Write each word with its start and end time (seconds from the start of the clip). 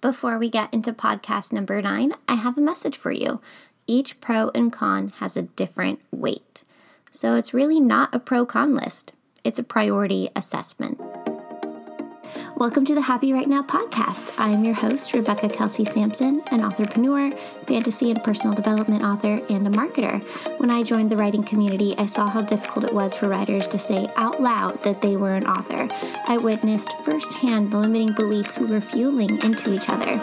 Before 0.00 0.38
we 0.38 0.48
get 0.48 0.72
into 0.72 0.94
podcast 0.94 1.52
number 1.52 1.82
nine, 1.82 2.14
I 2.26 2.36
have 2.36 2.56
a 2.56 2.62
message 2.62 2.96
for 2.96 3.12
you. 3.12 3.42
Each 3.86 4.18
pro 4.22 4.50
and 4.54 4.72
con 4.72 5.10
has 5.18 5.36
a 5.36 5.42
different 5.42 6.00
weight. 6.10 6.62
So 7.10 7.34
it's 7.34 7.52
really 7.52 7.80
not 7.80 8.14
a 8.14 8.18
pro 8.18 8.46
con 8.46 8.74
list, 8.74 9.12
it's 9.44 9.58
a 9.58 9.62
priority 9.62 10.30
assessment. 10.34 10.98
Welcome 12.60 12.84
to 12.84 12.94
the 12.94 13.00
Happy 13.00 13.32
Right 13.32 13.48
Now 13.48 13.62
podcast. 13.62 14.38
I 14.38 14.50
am 14.50 14.66
your 14.66 14.74
host, 14.74 15.14
Rebecca 15.14 15.48
Kelsey 15.48 15.86
Sampson, 15.86 16.42
an 16.50 16.60
entrepreneur, 16.60 17.30
fantasy 17.66 18.10
and 18.10 18.22
personal 18.22 18.54
development 18.54 19.02
author, 19.02 19.40
and 19.48 19.66
a 19.66 19.70
marketer. 19.70 20.22
When 20.58 20.68
I 20.70 20.82
joined 20.82 21.10
the 21.10 21.16
writing 21.16 21.42
community, 21.42 21.94
I 21.96 22.04
saw 22.04 22.28
how 22.28 22.42
difficult 22.42 22.84
it 22.84 22.92
was 22.92 23.14
for 23.14 23.30
writers 23.30 23.66
to 23.68 23.78
say 23.78 24.10
out 24.16 24.42
loud 24.42 24.82
that 24.82 25.00
they 25.00 25.16
were 25.16 25.36
an 25.36 25.46
author. 25.46 25.88
I 26.26 26.36
witnessed 26.36 26.92
firsthand 27.02 27.70
the 27.70 27.78
limiting 27.78 28.12
beliefs 28.12 28.58
we 28.58 28.66
were 28.66 28.82
fueling 28.82 29.42
into 29.42 29.72
each 29.72 29.88
other. 29.88 30.18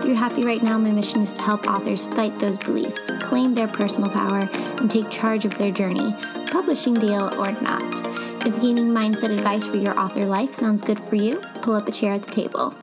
Through 0.00 0.14
Happy 0.14 0.44
Right 0.44 0.62
Now, 0.62 0.78
my 0.78 0.92
mission 0.92 1.20
is 1.20 1.34
to 1.34 1.42
help 1.42 1.66
authors 1.66 2.06
fight 2.06 2.34
those 2.36 2.56
beliefs, 2.56 3.10
claim 3.20 3.54
their 3.54 3.68
personal 3.68 4.08
power, 4.08 4.48
and 4.80 4.90
take 4.90 5.10
charge 5.10 5.44
of 5.44 5.58
their 5.58 5.70
journey, 5.70 6.14
publishing 6.50 6.94
deal 6.94 7.30
or 7.38 7.52
not. 7.60 8.11
If 8.44 8.60
gaining 8.60 8.88
mindset 8.88 9.32
advice 9.32 9.64
for 9.64 9.76
your 9.76 9.96
author 9.96 10.24
life 10.24 10.56
sounds 10.56 10.82
good 10.82 10.98
for 10.98 11.14
you, 11.14 11.38
pull 11.62 11.76
up 11.76 11.86
a 11.86 11.92
chair 11.92 12.14
at 12.14 12.24
the 12.24 12.32
table. 12.32 12.74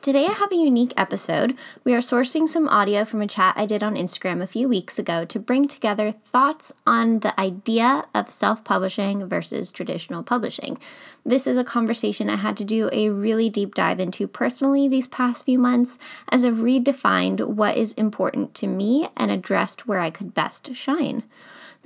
Today, 0.00 0.24
I 0.24 0.32
have 0.32 0.50
a 0.50 0.56
unique 0.56 0.94
episode. 0.96 1.58
We 1.84 1.92
are 1.92 1.98
sourcing 1.98 2.48
some 2.48 2.66
audio 2.66 3.04
from 3.04 3.20
a 3.20 3.26
chat 3.26 3.52
I 3.58 3.66
did 3.66 3.82
on 3.82 3.96
Instagram 3.96 4.40
a 4.40 4.46
few 4.46 4.66
weeks 4.66 4.98
ago 4.98 5.26
to 5.26 5.38
bring 5.38 5.68
together 5.68 6.10
thoughts 6.10 6.72
on 6.86 7.18
the 7.18 7.38
idea 7.38 8.06
of 8.14 8.30
self 8.30 8.64
publishing 8.64 9.28
versus 9.28 9.70
traditional 9.70 10.22
publishing. 10.22 10.78
This 11.22 11.46
is 11.46 11.58
a 11.58 11.64
conversation 11.64 12.30
I 12.30 12.36
had 12.36 12.56
to 12.56 12.64
do 12.64 12.88
a 12.94 13.10
really 13.10 13.50
deep 13.50 13.74
dive 13.74 14.00
into 14.00 14.26
personally 14.26 14.88
these 14.88 15.06
past 15.06 15.44
few 15.44 15.58
months 15.58 15.98
as 16.30 16.46
I've 16.46 16.54
redefined 16.54 17.46
what 17.46 17.76
is 17.76 17.92
important 17.92 18.54
to 18.54 18.66
me 18.66 19.08
and 19.18 19.30
addressed 19.30 19.86
where 19.86 20.00
I 20.00 20.10
could 20.10 20.32
best 20.32 20.74
shine. 20.74 21.24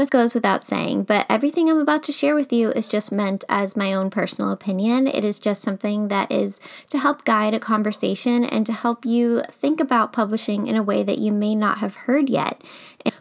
That 0.01 0.09
goes 0.09 0.33
without 0.33 0.65
saying, 0.65 1.03
but 1.03 1.27
everything 1.29 1.69
I'm 1.69 1.77
about 1.77 2.03
to 2.05 2.13
share 2.13 2.35
with 2.35 2.55
you 2.55 2.71
is 2.71 2.89
just 2.89 3.13
meant 3.13 3.45
as 3.51 3.77
my 3.77 3.93
own 3.93 4.09
personal 4.09 4.51
opinion. 4.51 5.07
It 5.07 5.27
is 5.27 5.39
just 5.39 5.61
something 5.61 6.09
that 6.09 6.33
is 6.33 6.59
to 6.89 6.99
help 6.99 7.27
guide 7.27 7.53
a 7.53 7.61
conversation 7.61 8.43
and 8.43 8.65
to 8.65 8.73
help 8.73 9.05
you 9.05 9.43
think 9.53 9.79
about 9.79 10.15
publishing 10.15 10.69
in 10.69 10.75
a 10.75 10.83
way 10.83 11.03
that 11.03 11.19
you 11.19 11.33
may 11.33 11.55
not 11.55 11.81
have 11.81 11.97
heard 11.97 12.31
yet. 12.31 12.63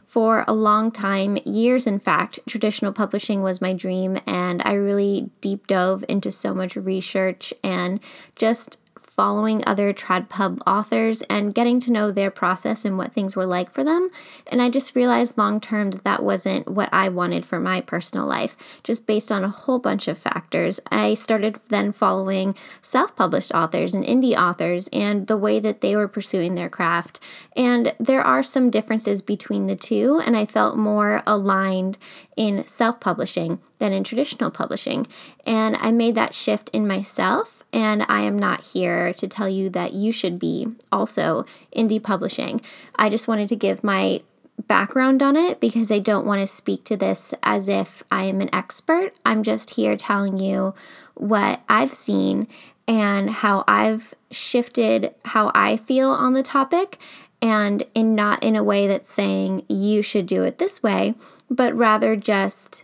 For 0.07 0.45
a 0.47 0.53
long 0.53 0.89
time, 0.89 1.37
years 1.43 1.85
in 1.85 1.99
fact, 1.99 2.39
traditional 2.47 2.93
publishing 2.93 3.41
was 3.41 3.59
my 3.59 3.73
dream, 3.73 4.17
and 4.25 4.61
I 4.63 4.71
really 4.75 5.31
deep 5.41 5.67
dove 5.67 6.05
into 6.07 6.31
so 6.31 6.53
much 6.53 6.77
research 6.77 7.53
and 7.61 7.99
just 8.37 8.79
following 9.19 9.61
other 9.67 9.93
TradPub 9.93 10.61
authors 10.65 11.21
and 11.23 11.53
getting 11.53 11.77
to 11.77 11.91
know 11.91 12.09
their 12.09 12.31
process 12.31 12.85
and 12.85 12.97
what 12.97 13.11
things 13.11 13.35
were 13.35 13.45
like 13.45 13.69
for 13.69 13.83
them. 13.83 14.09
And 14.47 14.61
I 14.61 14.69
just 14.69 14.95
realized 14.95 15.37
long 15.37 15.59
term 15.59 15.89
that 15.89 16.05
that 16.05 16.23
wasn't 16.23 16.69
what 16.69 16.87
I 16.93 17.09
wanted 17.09 17.45
for 17.45 17.59
my 17.59 17.81
personal 17.81 18.25
life, 18.25 18.55
just 18.81 19.05
based 19.05 19.29
on 19.29 19.43
a 19.43 19.49
whole 19.49 19.77
bunch 19.77 20.07
of 20.07 20.17
factors. 20.17 20.79
I 20.89 21.15
started 21.15 21.59
then 21.67 21.91
following 21.91 22.55
self 22.81 23.13
published 23.13 23.51
authors 23.51 23.93
and 23.93 24.05
indie 24.05 24.37
authors 24.37 24.87
and 24.93 25.27
the 25.27 25.35
way 25.35 25.59
that 25.59 25.81
they 25.81 25.97
were 25.97 26.07
pursuing 26.07 26.55
their 26.55 26.69
craft. 26.69 27.19
And 27.57 27.93
there 27.99 28.23
are 28.23 28.41
some 28.41 28.69
differences 28.69 29.21
between 29.21 29.67
the 29.67 29.75
two, 29.75 30.21
and 30.25 30.37
I 30.37 30.45
felt 30.45 30.77
more 30.77 31.23
aligned 31.27 31.97
in 32.37 32.65
self 32.67 33.01
publishing 33.01 33.59
than 33.79 33.91
in 33.91 34.05
traditional 34.05 34.49
publishing. 34.49 35.07
And 35.45 35.75
I 35.75 35.91
made 35.91 36.15
that 36.15 36.33
shift 36.33 36.69
in 36.71 36.87
myself, 36.87 37.58
and 37.71 38.05
I 38.07 38.21
am 38.21 38.37
not 38.37 38.61
here 38.61 39.13
to 39.13 39.27
tell 39.27 39.49
you 39.49 39.69
that 39.71 39.93
you 39.93 40.11
should 40.11 40.39
be 40.39 40.67
also 40.91 41.45
indie 41.75 42.01
publishing. 42.01 42.61
I 42.95 43.09
just 43.09 43.27
wanted 43.27 43.49
to 43.49 43.55
give 43.55 43.83
my 43.83 44.21
background 44.67 45.23
on 45.23 45.35
it 45.35 45.59
because 45.59 45.91
I 45.91 45.99
don't 45.99 46.25
want 46.25 46.41
to 46.41 46.47
speak 46.47 46.83
to 46.85 46.97
this 46.97 47.33
as 47.43 47.69
if 47.69 48.03
I 48.11 48.23
am 48.23 48.41
an 48.41 48.53
expert. 48.53 49.13
I'm 49.25 49.43
just 49.43 49.71
here 49.71 49.95
telling 49.95 50.37
you 50.37 50.73
what 51.15 51.61
I've 51.69 51.93
seen 51.93 52.47
and 52.87 53.29
how 53.29 53.63
I've 53.67 54.13
shifted 54.31 55.13
how 55.25 55.51
I 55.53 55.77
feel 55.77 56.09
on 56.09 56.33
the 56.33 56.43
topic 56.43 56.97
and 57.41 57.83
in 57.95 58.15
not 58.15 58.43
in 58.43 58.55
a 58.55 58.63
way 58.63 58.87
that's 58.87 59.11
saying 59.11 59.63
you 59.69 60.01
should 60.01 60.25
do 60.25 60.43
it 60.43 60.57
this 60.57 60.83
way, 60.83 61.13
but 61.49 61.73
rather 61.75 62.15
just 62.15 62.83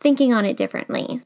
thinking 0.00 0.32
on 0.32 0.44
it 0.44 0.56
differently. 0.56 1.20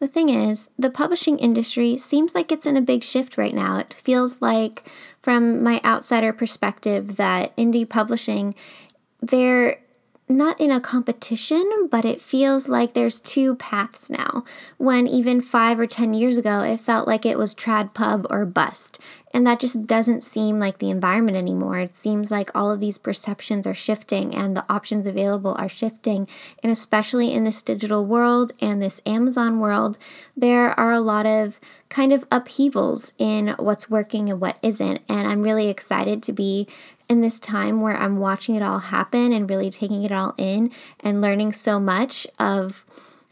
The 0.00 0.06
thing 0.06 0.28
is, 0.28 0.70
the 0.78 0.90
publishing 0.90 1.38
industry 1.38 1.96
seems 1.96 2.34
like 2.34 2.52
it's 2.52 2.66
in 2.66 2.76
a 2.76 2.82
big 2.82 3.02
shift 3.02 3.36
right 3.36 3.54
now. 3.54 3.78
It 3.78 3.92
feels 3.92 4.40
like, 4.40 4.88
from 5.20 5.62
my 5.62 5.80
outsider 5.84 6.32
perspective, 6.32 7.16
that 7.16 7.56
indie 7.56 7.88
publishing, 7.88 8.54
they're 9.20 9.80
not 10.28 10.60
in 10.60 10.70
a 10.70 10.80
competition, 10.80 11.88
but 11.90 12.04
it 12.04 12.20
feels 12.20 12.68
like 12.68 12.92
there's 12.92 13.20
two 13.20 13.56
paths 13.56 14.10
now. 14.10 14.44
When 14.76 15.06
even 15.06 15.40
five 15.40 15.80
or 15.80 15.86
10 15.86 16.14
years 16.14 16.36
ago, 16.36 16.60
it 16.60 16.80
felt 16.80 17.08
like 17.08 17.24
it 17.24 17.38
was 17.38 17.54
trad 17.54 17.94
pub 17.94 18.26
or 18.30 18.44
bust. 18.44 18.98
And 19.32 19.46
that 19.46 19.60
just 19.60 19.86
doesn't 19.86 20.22
seem 20.22 20.58
like 20.58 20.78
the 20.78 20.90
environment 20.90 21.36
anymore. 21.36 21.78
It 21.78 21.94
seems 21.94 22.30
like 22.30 22.50
all 22.54 22.70
of 22.70 22.80
these 22.80 22.98
perceptions 22.98 23.66
are 23.66 23.74
shifting 23.74 24.34
and 24.34 24.56
the 24.56 24.64
options 24.68 25.06
available 25.06 25.54
are 25.58 25.68
shifting. 25.68 26.26
And 26.62 26.72
especially 26.72 27.32
in 27.32 27.44
this 27.44 27.62
digital 27.62 28.04
world 28.04 28.52
and 28.60 28.80
this 28.80 29.00
Amazon 29.04 29.60
world, 29.60 29.98
there 30.36 30.78
are 30.78 30.92
a 30.92 31.00
lot 31.00 31.26
of 31.26 31.60
kind 31.88 32.12
of 32.12 32.26
upheavals 32.30 33.12
in 33.18 33.54
what's 33.58 33.90
working 33.90 34.30
and 34.30 34.40
what 34.40 34.58
isn't. 34.62 35.02
And 35.08 35.28
I'm 35.28 35.42
really 35.42 35.68
excited 35.68 36.22
to 36.24 36.32
be 36.32 36.66
in 37.08 37.20
this 37.20 37.38
time 37.38 37.80
where 37.80 37.96
I'm 37.96 38.18
watching 38.18 38.54
it 38.54 38.62
all 38.62 38.78
happen 38.78 39.32
and 39.32 39.48
really 39.48 39.70
taking 39.70 40.02
it 40.04 40.12
all 40.12 40.34
in 40.36 40.70
and 41.00 41.20
learning 41.20 41.52
so 41.52 41.80
much 41.80 42.26
of 42.38 42.84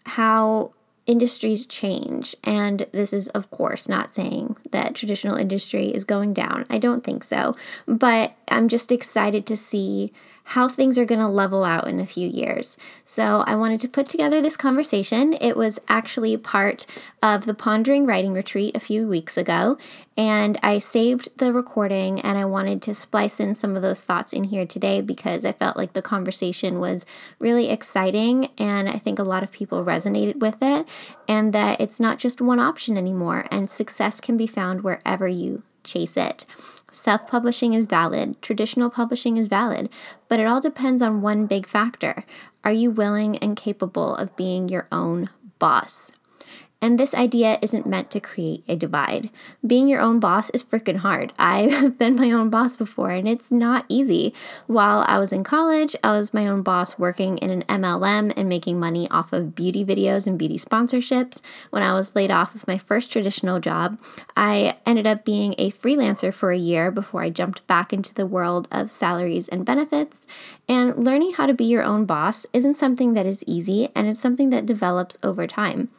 how 0.04 0.72
industries 1.06 1.66
change. 1.66 2.36
And 2.44 2.86
this 2.92 3.12
is, 3.12 3.28
of 3.28 3.50
course, 3.50 3.88
not 3.88 4.10
saying 4.10 4.56
that 4.72 4.94
traditional 4.94 5.36
industry 5.36 5.94
is 5.94 6.04
going 6.04 6.34
down. 6.34 6.66
I 6.68 6.78
don't 6.78 7.04
think 7.04 7.24
so. 7.24 7.54
But 7.86 8.34
I'm 8.48 8.68
just 8.68 8.92
excited 8.92 9.46
to 9.46 9.56
see 9.56 10.12
how 10.50 10.68
things 10.68 10.96
are 10.96 11.04
going 11.04 11.20
to 11.20 11.26
level 11.26 11.64
out 11.64 11.88
in 11.88 11.98
a 11.98 12.06
few 12.06 12.28
years. 12.28 12.78
So 13.04 13.42
I 13.48 13.56
wanted 13.56 13.80
to 13.80 13.88
put 13.88 14.08
together 14.08 14.40
this 14.40 14.56
conversation. 14.56 15.32
It 15.40 15.56
was 15.56 15.80
actually 15.88 16.36
part 16.36 16.86
of 17.20 17.46
the 17.46 17.54
Pondering 17.54 18.06
Writing 18.06 18.32
Retreat 18.32 18.76
a 18.76 18.80
few 18.80 19.08
weeks 19.08 19.36
ago, 19.36 19.76
and 20.16 20.56
I 20.62 20.78
saved 20.78 21.30
the 21.38 21.52
recording 21.52 22.20
and 22.20 22.38
I 22.38 22.44
wanted 22.44 22.80
to 22.82 22.94
splice 22.94 23.40
in 23.40 23.56
some 23.56 23.74
of 23.74 23.82
those 23.82 24.04
thoughts 24.04 24.32
in 24.32 24.44
here 24.44 24.64
today 24.64 25.00
because 25.00 25.44
I 25.44 25.50
felt 25.50 25.76
like 25.76 25.94
the 25.94 26.00
conversation 26.00 26.78
was 26.78 27.04
really 27.40 27.68
exciting 27.68 28.50
and 28.56 28.88
I 28.88 28.98
think 28.98 29.18
a 29.18 29.24
lot 29.24 29.42
of 29.42 29.50
people 29.50 29.84
resonated 29.84 30.36
with 30.36 30.62
it, 30.62 30.86
and 31.26 31.52
that 31.54 31.80
it's 31.80 31.98
not 31.98 32.20
just 32.20 32.40
one 32.40 32.60
option 32.60 32.96
anymore, 32.96 33.46
and 33.50 33.68
success 33.68 34.20
can 34.20 34.36
be 34.36 34.46
found 34.46 34.82
wherever 34.82 35.26
you 35.26 35.64
chase 35.82 36.16
it. 36.16 36.44
Self 36.96 37.26
publishing 37.26 37.74
is 37.74 37.84
valid, 37.84 38.40
traditional 38.40 38.88
publishing 38.88 39.36
is 39.36 39.48
valid, 39.48 39.90
but 40.28 40.40
it 40.40 40.46
all 40.46 40.62
depends 40.62 41.02
on 41.02 41.20
one 41.20 41.46
big 41.46 41.66
factor. 41.66 42.24
Are 42.64 42.72
you 42.72 42.90
willing 42.90 43.36
and 43.38 43.54
capable 43.54 44.16
of 44.16 44.34
being 44.34 44.68
your 44.68 44.88
own 44.90 45.28
boss? 45.58 46.10
And 46.82 47.00
this 47.00 47.14
idea 47.14 47.58
isn't 47.62 47.86
meant 47.86 48.10
to 48.10 48.20
create 48.20 48.62
a 48.68 48.76
divide. 48.76 49.30
Being 49.66 49.88
your 49.88 50.00
own 50.00 50.20
boss 50.20 50.50
is 50.50 50.62
freaking 50.62 50.98
hard. 50.98 51.32
I've 51.38 51.98
been 51.98 52.16
my 52.16 52.30
own 52.30 52.50
boss 52.50 52.76
before 52.76 53.10
and 53.10 53.26
it's 53.26 53.50
not 53.50 53.86
easy. 53.88 54.34
While 54.66 55.04
I 55.08 55.18
was 55.18 55.32
in 55.32 55.42
college, 55.42 55.96
I 56.04 56.10
was 56.10 56.34
my 56.34 56.46
own 56.46 56.62
boss 56.62 56.98
working 56.98 57.38
in 57.38 57.50
an 57.50 57.62
MLM 57.62 58.34
and 58.36 58.48
making 58.48 58.78
money 58.78 59.08
off 59.10 59.32
of 59.32 59.54
beauty 59.54 59.86
videos 59.86 60.26
and 60.26 60.38
beauty 60.38 60.58
sponsorships. 60.58 61.40
When 61.70 61.82
I 61.82 61.94
was 61.94 62.14
laid 62.14 62.30
off 62.30 62.54
of 62.54 62.68
my 62.68 62.76
first 62.76 63.10
traditional 63.10 63.58
job, 63.58 63.98
I 64.36 64.76
ended 64.84 65.06
up 65.06 65.24
being 65.24 65.54
a 65.56 65.70
freelancer 65.70 66.32
for 66.32 66.52
a 66.52 66.58
year 66.58 66.90
before 66.90 67.22
I 67.22 67.30
jumped 67.30 67.66
back 67.66 67.92
into 67.92 68.12
the 68.12 68.26
world 68.26 68.68
of 68.70 68.90
salaries 68.90 69.48
and 69.48 69.64
benefits. 69.64 70.26
And 70.68 71.04
learning 71.04 71.34
how 71.34 71.46
to 71.46 71.54
be 71.54 71.64
your 71.64 71.84
own 71.84 72.06
boss 72.06 72.44
isn't 72.52 72.76
something 72.76 73.14
that 73.14 73.24
is 73.24 73.44
easy 73.46 73.88
and 73.94 74.08
it's 74.08 74.20
something 74.20 74.50
that 74.50 74.66
develops 74.66 75.16
over 75.22 75.46
time. 75.46 75.90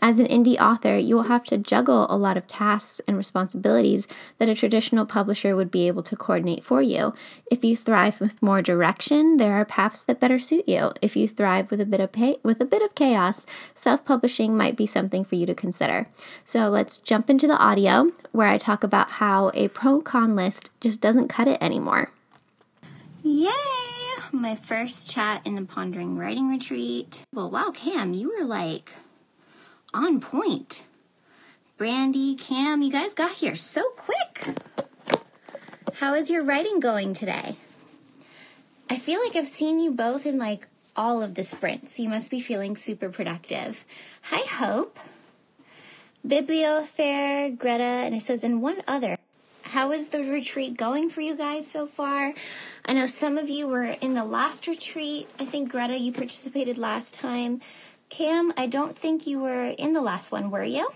As 0.00 0.18
an 0.18 0.26
indie 0.26 0.58
author, 0.58 0.96
you 0.96 1.14
will 1.14 1.24
have 1.24 1.44
to 1.44 1.58
juggle 1.58 2.06
a 2.08 2.16
lot 2.16 2.36
of 2.36 2.46
tasks 2.46 3.02
and 3.06 3.18
responsibilities 3.18 4.08
that 4.38 4.48
a 4.48 4.54
traditional 4.54 5.04
publisher 5.04 5.54
would 5.54 5.70
be 5.70 5.86
able 5.86 6.02
to 6.04 6.16
coordinate 6.16 6.64
for 6.64 6.80
you. 6.80 7.14
If 7.50 7.64
you 7.64 7.76
thrive 7.76 8.20
with 8.20 8.42
more 8.42 8.62
direction, 8.62 9.36
there 9.36 9.52
are 9.52 9.64
paths 9.64 10.04
that 10.06 10.20
better 10.20 10.38
suit 10.38 10.66
you. 10.66 10.92
If 11.02 11.16
you 11.16 11.28
thrive 11.28 11.70
with 11.70 11.80
a 11.80 11.86
bit 11.86 12.00
of 12.00 12.12
pay- 12.12 12.38
with 12.42 12.60
a 12.60 12.66
bit 12.66 12.82
of 12.82 12.94
chaos, 12.94 13.46
self-publishing 13.74 14.56
might 14.56 14.76
be 14.76 14.86
something 14.86 15.24
for 15.24 15.34
you 15.34 15.46
to 15.46 15.54
consider. 15.54 16.08
So, 16.44 16.68
let's 16.68 16.98
jump 16.98 17.28
into 17.28 17.46
the 17.46 17.58
audio 17.58 18.10
where 18.32 18.48
I 18.48 18.58
talk 18.58 18.84
about 18.84 19.12
how 19.12 19.50
a 19.54 19.68
pro 19.68 20.00
con 20.00 20.34
list 20.34 20.70
just 20.80 21.00
doesn't 21.00 21.28
cut 21.28 21.48
it 21.48 21.62
anymore. 21.62 22.10
Yay! 23.22 23.93
My 24.34 24.56
first 24.56 25.08
chat 25.08 25.42
in 25.46 25.54
the 25.54 25.62
Pondering 25.62 26.18
Writing 26.18 26.50
Retreat. 26.50 27.22
Well, 27.32 27.50
wow, 27.50 27.70
Cam, 27.72 28.12
you 28.12 28.36
were 28.36 28.44
like 28.44 28.90
on 29.94 30.20
point. 30.20 30.82
Brandy, 31.76 32.34
Cam, 32.34 32.82
you 32.82 32.90
guys 32.90 33.14
got 33.14 33.30
here 33.30 33.54
so 33.54 33.90
quick. 33.90 34.58
How 35.94 36.14
is 36.14 36.30
your 36.30 36.42
writing 36.42 36.80
going 36.80 37.14
today? 37.14 37.56
I 38.90 38.98
feel 38.98 39.22
like 39.22 39.36
I've 39.36 39.48
seen 39.48 39.78
you 39.78 39.92
both 39.92 40.26
in 40.26 40.36
like 40.36 40.66
all 40.96 41.22
of 41.22 41.36
the 41.36 41.44
sprints. 41.44 42.00
You 42.00 42.08
must 42.08 42.28
be 42.28 42.40
feeling 42.40 42.74
super 42.74 43.08
productive. 43.10 43.84
Hi, 44.22 44.44
Hope. 44.46 44.98
Bibliofair, 46.26 47.56
Greta, 47.56 47.84
and 47.84 48.14
it 48.14 48.22
says, 48.22 48.42
and 48.42 48.60
one 48.60 48.82
other. 48.88 49.16
How 49.74 49.90
is 49.90 50.10
the 50.10 50.22
retreat 50.22 50.76
going 50.76 51.10
for 51.10 51.20
you 51.20 51.34
guys 51.34 51.66
so 51.66 51.88
far? 51.88 52.32
I 52.84 52.92
know 52.92 53.08
some 53.08 53.36
of 53.36 53.50
you 53.50 53.66
were 53.66 53.82
in 53.82 54.14
the 54.14 54.22
last 54.22 54.68
retreat. 54.68 55.28
I 55.36 55.44
think, 55.44 55.72
Greta, 55.72 55.98
you 55.98 56.12
participated 56.12 56.78
last 56.78 57.12
time. 57.12 57.60
Cam, 58.08 58.54
I 58.56 58.68
don't 58.68 58.96
think 58.96 59.26
you 59.26 59.40
were 59.40 59.64
in 59.64 59.92
the 59.92 60.00
last 60.00 60.30
one, 60.30 60.52
were 60.52 60.62
you? 60.62 60.88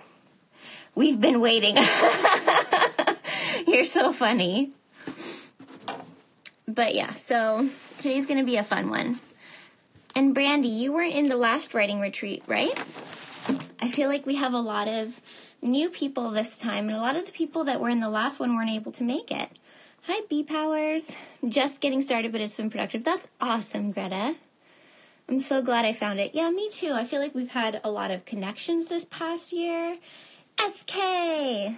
We've 0.94 1.20
been 1.20 1.40
waiting. 1.40 1.76
You're 3.66 3.84
so 3.84 4.12
funny. 4.12 4.70
But 6.69 6.94
yeah, 6.94 7.14
so 7.14 7.69
today's 7.96 8.26
going 8.26 8.38
to 8.38 8.46
be 8.46 8.58
a 8.58 8.62
fun 8.62 8.90
one. 8.90 9.19
And 10.14 10.32
Brandy, 10.32 10.69
you 10.69 10.92
were 10.92 11.02
in 11.02 11.28
the 11.28 11.36
last 11.36 11.75
writing 11.75 11.98
retreat, 11.98 12.44
right? 12.46 12.78
I 13.82 13.90
feel 13.90 14.08
like 14.08 14.25
we 14.25 14.36
have 14.36 14.52
a 14.52 14.60
lot 14.60 14.86
of 14.86 15.20
new 15.62 15.90
people 15.90 16.31
this 16.31 16.58
time, 16.58 16.88
and 16.88 16.96
a 16.96 17.00
lot 17.00 17.16
of 17.16 17.26
the 17.26 17.32
people 17.32 17.64
that 17.64 17.81
were 17.81 17.88
in 17.88 18.00
the 18.00 18.08
last 18.08 18.40
one 18.40 18.55
weren't 18.55 18.70
able 18.70 18.93
to 18.93 19.02
make 19.02 19.31
it. 19.31 19.50
Hi, 20.02 20.22
B 20.28 20.43
Powers. 20.43 21.10
Just 21.46 21.81
getting 21.81 22.00
started, 22.00 22.32
but 22.32 22.40
it's 22.40 22.56
been 22.56 22.70
productive. 22.70 23.05
That's 23.05 23.28
awesome, 23.40 23.93
Greta. 23.93 24.37
I'm 25.28 25.40
so 25.40 25.60
glad 25.60 25.84
I 25.84 25.93
found 25.93 26.20
it. 26.20 26.34
Yeah, 26.34 26.49
me 26.50 26.70
too. 26.70 26.93
I 26.93 27.05
feel 27.05 27.20
like 27.20 27.34
we've 27.34 27.50
had 27.50 27.81
a 27.84 27.90
lot 27.90 28.10
of 28.10 28.25
connections 28.25 28.87
this 28.87 29.05
past 29.05 29.52
year. 29.52 29.99
SK! 30.58 31.76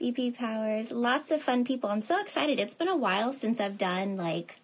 BP 0.00 0.36
Powers. 0.36 0.92
Lots 0.92 1.30
of 1.30 1.42
fun 1.42 1.64
people. 1.64 1.90
I'm 1.90 2.00
so 2.00 2.20
excited. 2.20 2.60
It's 2.60 2.74
been 2.74 2.88
a 2.88 2.96
while 2.96 3.32
since 3.32 3.60
I've 3.60 3.78
done 3.78 4.16
like 4.16 4.56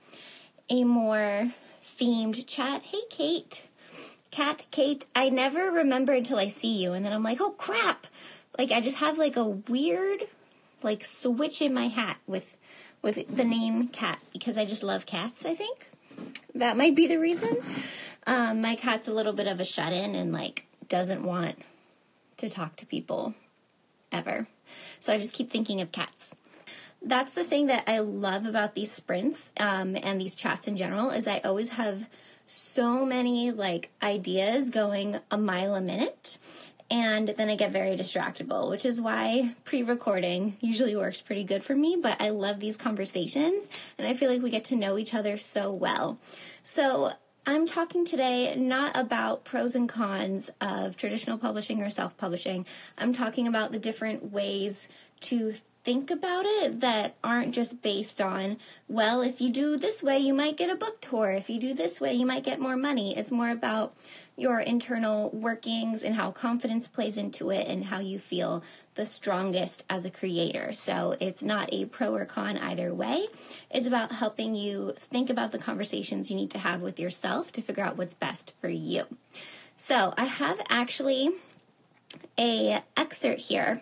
a 0.70 0.84
more 0.84 1.52
themed 1.98 2.46
chat. 2.46 2.82
Hey, 2.82 3.02
Kate. 3.10 3.62
Cat, 4.38 4.66
Kate. 4.70 5.04
I 5.16 5.30
never 5.30 5.68
remember 5.68 6.12
until 6.12 6.38
I 6.38 6.46
see 6.46 6.80
you, 6.80 6.92
and 6.92 7.04
then 7.04 7.12
I'm 7.12 7.24
like, 7.24 7.40
oh 7.40 7.50
crap! 7.50 8.06
Like 8.56 8.70
I 8.70 8.80
just 8.80 8.98
have 8.98 9.18
like 9.18 9.36
a 9.36 9.42
weird, 9.42 10.28
like 10.80 11.04
switch 11.04 11.60
in 11.60 11.74
my 11.74 11.88
hat 11.88 12.18
with 12.24 12.54
with 13.02 13.34
the 13.34 13.42
name 13.42 13.88
Cat 13.88 14.20
because 14.32 14.56
I 14.56 14.64
just 14.64 14.84
love 14.84 15.06
cats. 15.06 15.44
I 15.44 15.56
think 15.56 15.90
that 16.54 16.76
might 16.76 16.94
be 16.94 17.08
the 17.08 17.16
reason. 17.16 17.56
Um, 18.28 18.60
my 18.60 18.76
cat's 18.76 19.08
a 19.08 19.12
little 19.12 19.32
bit 19.32 19.48
of 19.48 19.58
a 19.58 19.64
shut 19.64 19.92
in 19.92 20.14
and 20.14 20.32
like 20.32 20.66
doesn't 20.88 21.24
want 21.24 21.58
to 22.36 22.48
talk 22.48 22.76
to 22.76 22.86
people 22.86 23.34
ever. 24.12 24.46
So 25.00 25.12
I 25.12 25.18
just 25.18 25.32
keep 25.32 25.50
thinking 25.50 25.80
of 25.80 25.90
cats. 25.90 26.32
That's 27.02 27.32
the 27.32 27.42
thing 27.42 27.66
that 27.66 27.82
I 27.88 27.98
love 27.98 28.46
about 28.46 28.76
these 28.76 28.92
sprints 28.92 29.50
um, 29.58 29.96
and 30.00 30.20
these 30.20 30.36
chats 30.36 30.68
in 30.68 30.76
general 30.76 31.10
is 31.10 31.26
I 31.26 31.38
always 31.38 31.70
have 31.70 32.06
so 32.48 33.04
many 33.04 33.50
like 33.50 33.90
ideas 34.02 34.70
going 34.70 35.20
a 35.30 35.36
mile 35.36 35.74
a 35.74 35.80
minute 35.80 36.38
and 36.90 37.28
then 37.28 37.50
I 37.50 37.56
get 37.56 37.70
very 37.70 37.96
distractible, 37.96 38.70
which 38.70 38.86
is 38.86 39.00
why 39.00 39.54
pre 39.64 39.82
recording 39.82 40.56
usually 40.60 40.96
works 40.96 41.20
pretty 41.20 41.44
good 41.44 41.62
for 41.62 41.76
me. 41.76 41.98
But 42.00 42.20
I 42.20 42.30
love 42.30 42.60
these 42.60 42.78
conversations 42.78 43.68
and 43.98 44.06
I 44.06 44.14
feel 44.14 44.30
like 44.30 44.42
we 44.42 44.50
get 44.50 44.64
to 44.66 44.76
know 44.76 44.96
each 44.96 45.12
other 45.12 45.36
so 45.36 45.70
well. 45.70 46.18
So 46.62 47.12
I'm 47.46 47.66
talking 47.66 48.06
today 48.06 48.54
not 48.56 48.96
about 48.96 49.44
pros 49.44 49.76
and 49.76 49.88
cons 49.88 50.50
of 50.60 50.96
traditional 50.96 51.36
publishing 51.36 51.82
or 51.82 51.90
self 51.90 52.16
publishing. 52.16 52.64
I'm 52.96 53.12
talking 53.12 53.46
about 53.46 53.72
the 53.72 53.78
different 53.78 54.32
ways 54.32 54.88
to 55.20 55.54
think 55.88 56.10
about 56.10 56.44
it 56.44 56.80
that 56.80 57.14
aren't 57.24 57.54
just 57.54 57.80
based 57.80 58.20
on, 58.20 58.58
well, 58.88 59.22
if 59.22 59.40
you 59.40 59.48
do 59.48 59.74
this 59.78 60.02
way, 60.02 60.18
you 60.18 60.34
might 60.34 60.54
get 60.54 60.68
a 60.68 60.74
book 60.74 61.00
tour. 61.00 61.30
If 61.30 61.48
you 61.48 61.58
do 61.58 61.72
this 61.72 61.98
way, 61.98 62.12
you 62.12 62.26
might 62.26 62.44
get 62.44 62.60
more 62.60 62.76
money. 62.76 63.16
It's 63.16 63.32
more 63.32 63.48
about 63.48 63.94
your 64.36 64.60
internal 64.60 65.30
workings 65.30 66.02
and 66.02 66.14
how 66.14 66.30
confidence 66.30 66.86
plays 66.86 67.16
into 67.16 67.48
it 67.48 67.66
and 67.66 67.86
how 67.86 68.00
you 68.00 68.18
feel 68.18 68.62
the 68.96 69.06
strongest 69.06 69.82
as 69.88 70.04
a 70.04 70.10
creator. 70.10 70.72
So 70.72 71.16
it's 71.20 71.42
not 71.42 71.72
a 71.72 71.86
pro 71.86 72.14
or 72.14 72.26
con 72.26 72.58
either 72.58 72.92
way. 72.92 73.28
It's 73.70 73.86
about 73.86 74.12
helping 74.12 74.54
you 74.54 74.92
think 74.98 75.30
about 75.30 75.52
the 75.52 75.58
conversations 75.58 76.30
you 76.30 76.36
need 76.36 76.50
to 76.50 76.58
have 76.58 76.82
with 76.82 77.00
yourself 77.00 77.50
to 77.52 77.62
figure 77.62 77.82
out 77.82 77.96
what's 77.96 78.12
best 78.12 78.52
for 78.60 78.68
you. 78.68 79.06
So 79.74 80.12
I 80.18 80.26
have 80.26 80.60
actually 80.68 81.30
a 82.38 82.82
excerpt 82.94 83.40
here 83.40 83.80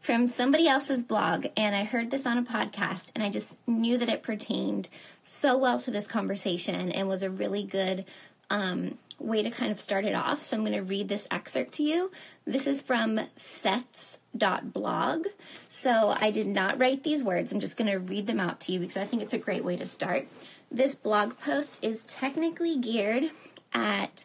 from 0.00 0.26
somebody 0.26 0.68
else's 0.68 1.04
blog 1.04 1.46
and 1.56 1.74
I 1.74 1.84
heard 1.84 2.10
this 2.10 2.26
on 2.26 2.38
a 2.38 2.42
podcast 2.42 3.10
and 3.14 3.22
I 3.22 3.30
just 3.30 3.66
knew 3.68 3.98
that 3.98 4.08
it 4.08 4.22
pertained 4.22 4.88
so 5.22 5.56
well 5.56 5.78
to 5.80 5.90
this 5.90 6.06
conversation 6.06 6.90
and 6.90 7.08
was 7.08 7.22
a 7.22 7.30
really 7.30 7.64
good 7.64 8.04
um, 8.50 8.98
way 9.18 9.42
to 9.42 9.50
kind 9.50 9.72
of 9.72 9.80
start 9.80 10.04
it 10.04 10.14
off. 10.14 10.44
So 10.44 10.56
I'm 10.56 10.62
going 10.62 10.72
to 10.72 10.82
read 10.82 11.08
this 11.08 11.28
excerpt 11.30 11.72
to 11.74 11.82
you. 11.82 12.10
This 12.44 12.66
is 12.66 12.82
from 12.82 13.20
Seth's 13.34 14.18
blog. 14.34 15.26
So 15.68 16.14
I 16.18 16.30
did 16.30 16.46
not 16.46 16.78
write 16.78 17.02
these 17.02 17.22
words. 17.22 17.52
I'm 17.52 17.60
just 17.60 17.76
going 17.76 17.90
to 17.90 17.98
read 17.98 18.26
them 18.26 18.40
out 18.40 18.60
to 18.60 18.72
you 18.72 18.80
because 18.80 18.96
I 18.96 19.04
think 19.04 19.22
it's 19.22 19.32
a 19.32 19.38
great 19.38 19.64
way 19.64 19.76
to 19.76 19.86
start. 19.86 20.26
This 20.70 20.94
blog 20.94 21.38
post 21.38 21.78
is 21.82 22.04
technically 22.04 22.76
geared 22.78 23.30
at 23.72 24.24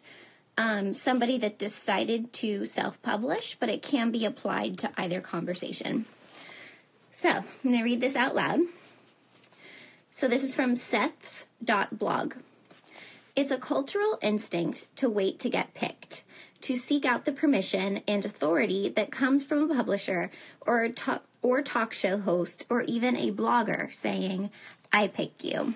um, 0.58 0.92
somebody 0.92 1.38
that 1.38 1.56
decided 1.56 2.32
to 2.34 2.66
self 2.66 3.00
publish, 3.00 3.56
but 3.58 3.70
it 3.70 3.80
can 3.80 4.10
be 4.10 4.26
applied 4.26 4.76
to 4.78 4.90
either 4.98 5.20
conversation. 5.20 6.04
So 7.10 7.30
I'm 7.30 7.44
going 7.62 7.78
to 7.78 7.84
read 7.84 8.00
this 8.00 8.16
out 8.16 8.34
loud. 8.34 8.60
So 10.10 10.26
this 10.26 10.42
is 10.42 10.54
from 10.54 10.74
Seth's 10.74 11.46
blog. 11.92 12.34
It's 13.36 13.52
a 13.52 13.56
cultural 13.56 14.18
instinct 14.20 14.84
to 14.96 15.08
wait 15.08 15.38
to 15.40 15.48
get 15.48 15.74
picked, 15.74 16.24
to 16.62 16.74
seek 16.74 17.04
out 17.04 17.24
the 17.24 17.32
permission 17.32 18.02
and 18.08 18.24
authority 18.24 18.88
that 18.88 19.12
comes 19.12 19.44
from 19.44 19.70
a 19.70 19.74
publisher 19.74 20.30
or 20.66 20.82
a 20.82 21.20
or 21.40 21.62
talk 21.62 21.92
show 21.92 22.18
host 22.18 22.66
or 22.68 22.82
even 22.82 23.16
a 23.16 23.30
blogger 23.30 23.92
saying, 23.92 24.50
I 24.92 25.06
pick 25.06 25.44
you. 25.44 25.74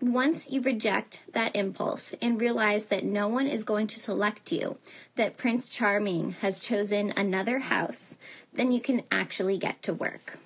Once 0.00 0.48
you 0.48 0.60
reject 0.60 1.22
that 1.32 1.56
impulse 1.56 2.14
and 2.22 2.40
realize 2.40 2.86
that 2.86 3.04
no 3.04 3.26
one 3.26 3.48
is 3.48 3.64
going 3.64 3.88
to 3.88 3.98
select 3.98 4.52
you, 4.52 4.78
that 5.16 5.36
Prince 5.36 5.68
Charming 5.68 6.30
has 6.40 6.60
chosen 6.60 7.12
another 7.16 7.58
house, 7.58 8.16
then 8.52 8.70
you 8.70 8.80
can 8.80 9.02
actually 9.10 9.58
get 9.58 9.82
to 9.82 9.92
work. 9.92 10.38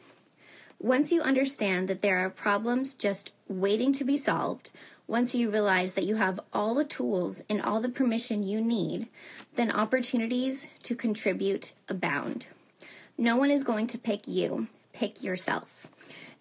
Once 0.80 1.12
you 1.12 1.20
understand 1.20 1.86
that 1.86 2.00
there 2.00 2.18
are 2.18 2.30
problems 2.30 2.94
just 2.94 3.30
waiting 3.46 3.92
to 3.92 4.04
be 4.04 4.16
solved, 4.16 4.70
once 5.06 5.34
you 5.34 5.50
realize 5.50 5.92
that 5.94 6.06
you 6.06 6.14
have 6.14 6.40
all 6.54 6.74
the 6.74 6.84
tools 6.84 7.44
and 7.50 7.60
all 7.60 7.82
the 7.82 7.88
permission 7.90 8.42
you 8.42 8.58
need, 8.58 9.06
then 9.56 9.70
opportunities 9.70 10.68
to 10.82 10.94
contribute 10.94 11.72
abound. 11.88 12.46
No 13.18 13.36
one 13.36 13.50
is 13.50 13.62
going 13.62 13.86
to 13.88 13.98
pick 13.98 14.26
you, 14.26 14.68
pick 14.94 15.22
yourself. 15.22 15.86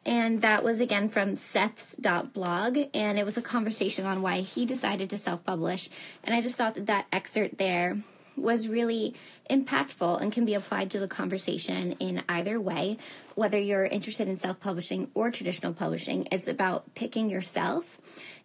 And 0.06 0.42
that 0.42 0.64
was 0.64 0.82
again 0.82 1.10
from 1.10 1.36
Seth's 1.36 1.96
blog, 1.96 2.78
and 2.94 3.20
it 3.20 3.26
was 3.26 3.38
a 3.38 3.42
conversation 3.42 4.06
on 4.06 4.22
why 4.22 4.42
he 4.42 4.66
decided 4.66 5.10
to 5.12 5.18
self 5.18 5.44
publish. 5.44 5.90
And 6.24 6.34
I 6.34 6.42
just 6.42 6.58
thought 6.58 6.74
that 6.74 6.88
that 6.88 7.06
excerpt 7.12 7.58
there 7.60 7.98
was 8.36 8.68
really 8.68 9.14
impactful 9.50 10.22
and 10.22 10.32
can 10.32 10.46
be 10.46 10.54
applied 10.54 10.90
to 10.92 11.00
the 11.00 11.08
conversation 11.08 11.94
in 11.94 12.24
either 12.28 12.60
way, 12.60 12.98
whether 13.36 13.60
you're 13.60 13.86
interested 13.86 14.28
in 14.28 14.38
self 14.38 14.60
publishing 14.60 15.12
or 15.14 15.30
traditional 15.30 15.74
publishing. 15.74 16.28
It's 16.32 16.48
about 16.48 16.96
picking 16.96 17.30
yourself 17.30 18.00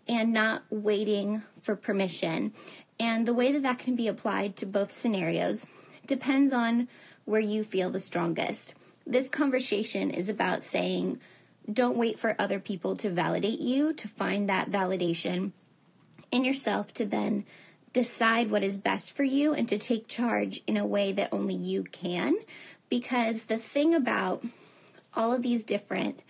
and 0.07 0.33
not 0.33 0.63
waiting 0.71 1.43
for 1.63 1.75
permission. 1.75 2.53
And 2.99 3.27
the 3.27 3.35
way 3.35 3.53
that 3.53 3.63
that 3.63 3.79
can 3.79 3.97
be 3.97 4.09
applied 4.09 4.57
to 4.57 4.67
both 4.67 4.93
scenarios 4.93 5.67
depends 6.07 6.53
on 6.53 6.89
where 7.25 7.41
you 7.41 7.65
feel 7.65 7.91
the 7.91 7.99
strongest. 7.99 8.75
This 9.07 9.29
conversation 9.29 10.11
is 10.11 10.29
about 10.29 10.63
saying, 10.63 11.21
don't 11.71 11.97
wait 11.97 12.19
for 12.19 12.37
other 12.39 12.61
people 12.61 12.97
to 12.97 13.11
validate 13.11 13.61
you, 13.61 13.93
to 13.95 14.09
find 14.09 14.49
that 14.49 14.71
validation 14.71 15.53
in 16.31 16.45
yourself, 16.45 16.93
to 16.95 17.05
then 17.05 17.45
decide 17.93 18.51
what 18.51 18.63
is 18.63 18.79
best 18.79 19.11
for 19.11 19.25
you 19.25 19.55
and 19.55 19.69
to 19.69 19.79
take 19.79 20.07
charge 20.07 20.63
in 20.67 20.77
a 20.77 20.87
way 20.87 21.13
that 21.13 21.33
only 21.33 21.55
you 21.55 21.83
can. 21.85 22.37
Because 22.89 23.45
the 23.45 23.59
thing 23.59 23.95
about 23.95 24.45
all 25.15 25.33
of 25.33 25.43
these 25.43 25.65
different 25.65 26.23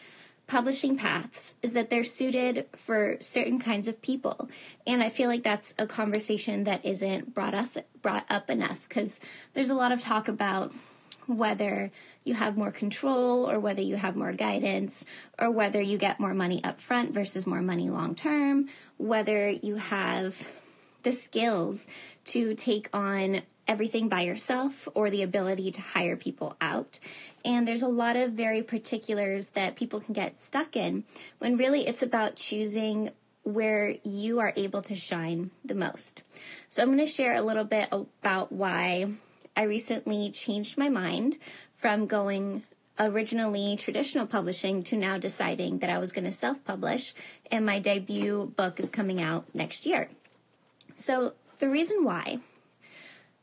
publishing 0.47 0.97
paths 0.97 1.57
is 1.63 1.73
that 1.73 1.91
they're 1.91 2.05
suited 2.05 2.67
for 2.77 3.17
certain 3.19 3.59
kinds 3.59 3.89
of 3.89 4.01
people 4.01 4.49
and 4.87 5.03
i 5.03 5.09
feel 5.09 5.29
like 5.29 5.43
that's 5.43 5.75
a 5.77 5.87
conversation 5.87 6.63
that 6.65 6.85
isn't 6.85 7.35
brought 7.35 7.53
up 7.53 7.71
brought 8.01 8.25
up 8.31 8.49
enough 8.49 8.89
because 8.89 9.21
there's 9.55 9.71
a 9.71 9.75
lot 9.75 9.91
of 9.91 10.01
talk 10.01 10.29
about 10.29 10.73
whether 11.27 11.91
you 12.27 12.35
have 12.35 12.57
more 12.57 12.71
control 12.71 13.49
or 13.49 13.59
whether 13.61 13.83
you 13.83 13.97
have 13.97 14.17
more 14.17 14.33
guidance 14.33 15.05
or 15.39 15.51
whether 15.51 15.81
you 15.81 15.97
get 15.99 16.21
more 16.21 16.35
money 16.35 16.63
up 16.65 16.81
front 16.81 17.13
versus 17.13 17.47
more 17.47 17.63
money 17.63 17.89
long 17.89 18.15
term 18.15 18.69
whether 18.99 19.49
you 19.49 19.77
have 19.77 20.37
the 21.03 21.13
skills 21.13 21.87
to 22.25 22.55
take 22.55 22.89
on 22.93 23.43
everything 23.69 24.09
by 24.09 24.23
yourself 24.23 24.89
or 24.95 25.11
the 25.11 25.23
ability 25.23 25.71
to 25.71 25.81
hire 25.81 26.17
people 26.17 26.57
out. 26.61 26.99
And 27.45 27.67
there's 27.67 27.83
a 27.83 27.89
lot 27.89 28.17
of 28.17 28.33
very 28.33 28.63
particulars 28.63 29.51
that 29.51 29.77
people 29.77 30.01
can 30.01 30.15
get 30.15 30.43
stuck 30.43 30.77
in 30.77 31.05
when 31.39 31.57
really 31.57 31.87
it's 31.87 32.03
about 32.03 32.37
choosing 32.37 33.11
where 33.43 33.95
you 34.03 34.41
are 34.41 34.53
able 34.57 34.83
to 34.83 34.95
shine 34.97 35.51
the 35.65 35.75
most. 35.75 36.23
So 36.67 36.83
I'm 36.83 36.89
going 36.89 36.99
to 36.99 37.07
share 37.07 37.35
a 37.35 37.43
little 37.43 37.65
bit 37.65 37.89
about 37.93 38.51
why 38.51 39.13
I 39.57 39.63
recently 39.63 40.31
changed 40.31 40.77
my 40.77 40.89
mind 40.89 41.39
from 41.87 42.09
going 42.09 42.65
originally 42.99 43.77
traditional 43.77 44.27
publishing 44.27 44.83
to 44.83 44.97
now 44.97 45.17
deciding 45.17 45.79
that 45.79 45.89
I 45.89 45.99
was 45.99 46.11
going 46.11 46.25
to 46.25 46.33
self 46.33 46.65
publish, 46.65 47.15
and 47.49 47.65
my 47.65 47.79
debut 47.79 48.53
book 48.57 48.81
is 48.81 48.91
coming 48.91 49.23
out 49.23 49.45
next 49.55 49.87
year. 49.87 50.09
So, 50.97 51.35
the 51.61 51.69
reason 51.69 52.03
why 52.03 52.39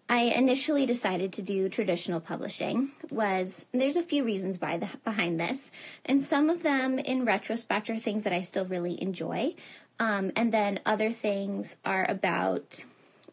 I 0.10 0.24
initially 0.24 0.86
decided 0.86 1.32
to 1.32 1.42
do 1.42 1.70
traditional 1.70 2.20
publishing 2.20 2.92
was 3.10 3.66
there's 3.72 3.96
a 3.96 4.04
few 4.04 4.26
reasons 4.26 4.58
by 4.58 4.76
the, 4.76 4.90
behind 5.06 5.40
this, 5.40 5.72
and 6.04 6.22
some 6.22 6.50
of 6.50 6.64
them 6.64 7.00
in 7.00 7.24
retrospect 7.24 7.90
are 7.90 7.98
things 7.98 8.24
that 8.24 8.34
I 8.34 8.42
still 8.42 8.66
really 8.66 9.02
enjoy, 9.02 9.56
um, 10.02 10.34
and 10.36 10.52
then 10.52 10.82
other 10.86 11.14
things 11.14 11.78
are 11.86 12.06
about 12.10 12.84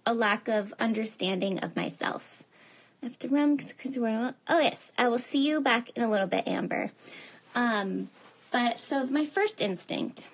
a 0.06 0.14
lack 0.14 0.46
of 0.46 0.72
understanding 0.78 1.58
of 1.58 1.74
myself. 1.74 2.39
To 3.20 3.28
run 3.28 3.56
because 3.56 3.98
we're. 3.98 4.34
Oh 4.48 4.60
yes, 4.60 4.92
I 4.98 5.08
will 5.08 5.18
see 5.18 5.46
you 5.46 5.60
back 5.60 5.90
in 5.96 6.02
a 6.02 6.10
little 6.10 6.26
bit, 6.26 6.46
Amber. 6.46 6.90
Um, 7.54 8.10
but 8.52 8.80
so 8.80 9.06
my 9.06 9.24
first 9.24 9.60
instinct 9.60 10.26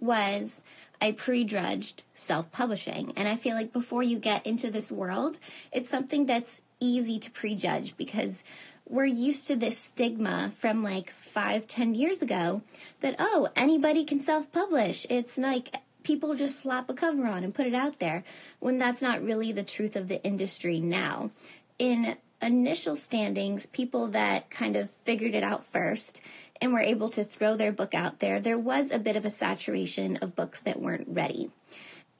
was 0.00 0.62
I 1.00 1.12
prejudged 1.12 2.02
self 2.14 2.50
publishing. 2.52 3.12
And 3.16 3.28
I 3.28 3.36
feel 3.36 3.54
like 3.54 3.72
before 3.72 4.02
you 4.02 4.18
get 4.18 4.46
into 4.46 4.70
this 4.70 4.90
world, 4.90 5.38
it's 5.72 5.90
something 5.90 6.26
that's 6.26 6.62
easy 6.80 7.18
to 7.18 7.30
prejudge 7.30 7.96
because 7.96 8.44
we're 8.88 9.04
used 9.06 9.46
to 9.48 9.56
this 9.56 9.78
stigma 9.78 10.52
from 10.58 10.82
like 10.82 11.10
five, 11.10 11.66
ten 11.66 11.94
years 11.94 12.22
ago 12.22 12.62
that, 13.00 13.16
oh, 13.18 13.48
anybody 13.56 14.04
can 14.04 14.20
self 14.20 14.50
publish. 14.52 15.06
It's 15.10 15.36
like 15.36 15.74
people 16.04 16.34
just 16.34 16.60
slap 16.60 16.88
a 16.88 16.94
cover 16.94 17.26
on 17.26 17.44
and 17.44 17.54
put 17.54 17.66
it 17.66 17.74
out 17.74 17.98
there 17.98 18.24
when 18.60 18.78
that's 18.78 19.02
not 19.02 19.22
really 19.22 19.52
the 19.52 19.62
truth 19.62 19.96
of 19.96 20.08
the 20.08 20.22
industry 20.22 20.80
now. 20.80 21.30
In 21.78 22.16
initial 22.40 22.94
standings, 22.94 23.66
people 23.66 24.08
that 24.08 24.50
kind 24.50 24.76
of 24.76 24.90
figured 25.04 25.34
it 25.34 25.42
out 25.42 25.64
first 25.64 26.20
and 26.60 26.72
were 26.72 26.80
able 26.80 27.08
to 27.10 27.24
throw 27.24 27.56
their 27.56 27.72
book 27.72 27.94
out 27.94 28.20
there, 28.20 28.40
there 28.40 28.58
was 28.58 28.90
a 28.90 28.98
bit 28.98 29.16
of 29.16 29.24
a 29.24 29.30
saturation 29.30 30.16
of 30.18 30.36
books 30.36 30.62
that 30.62 30.80
weren't 30.80 31.08
ready. 31.08 31.50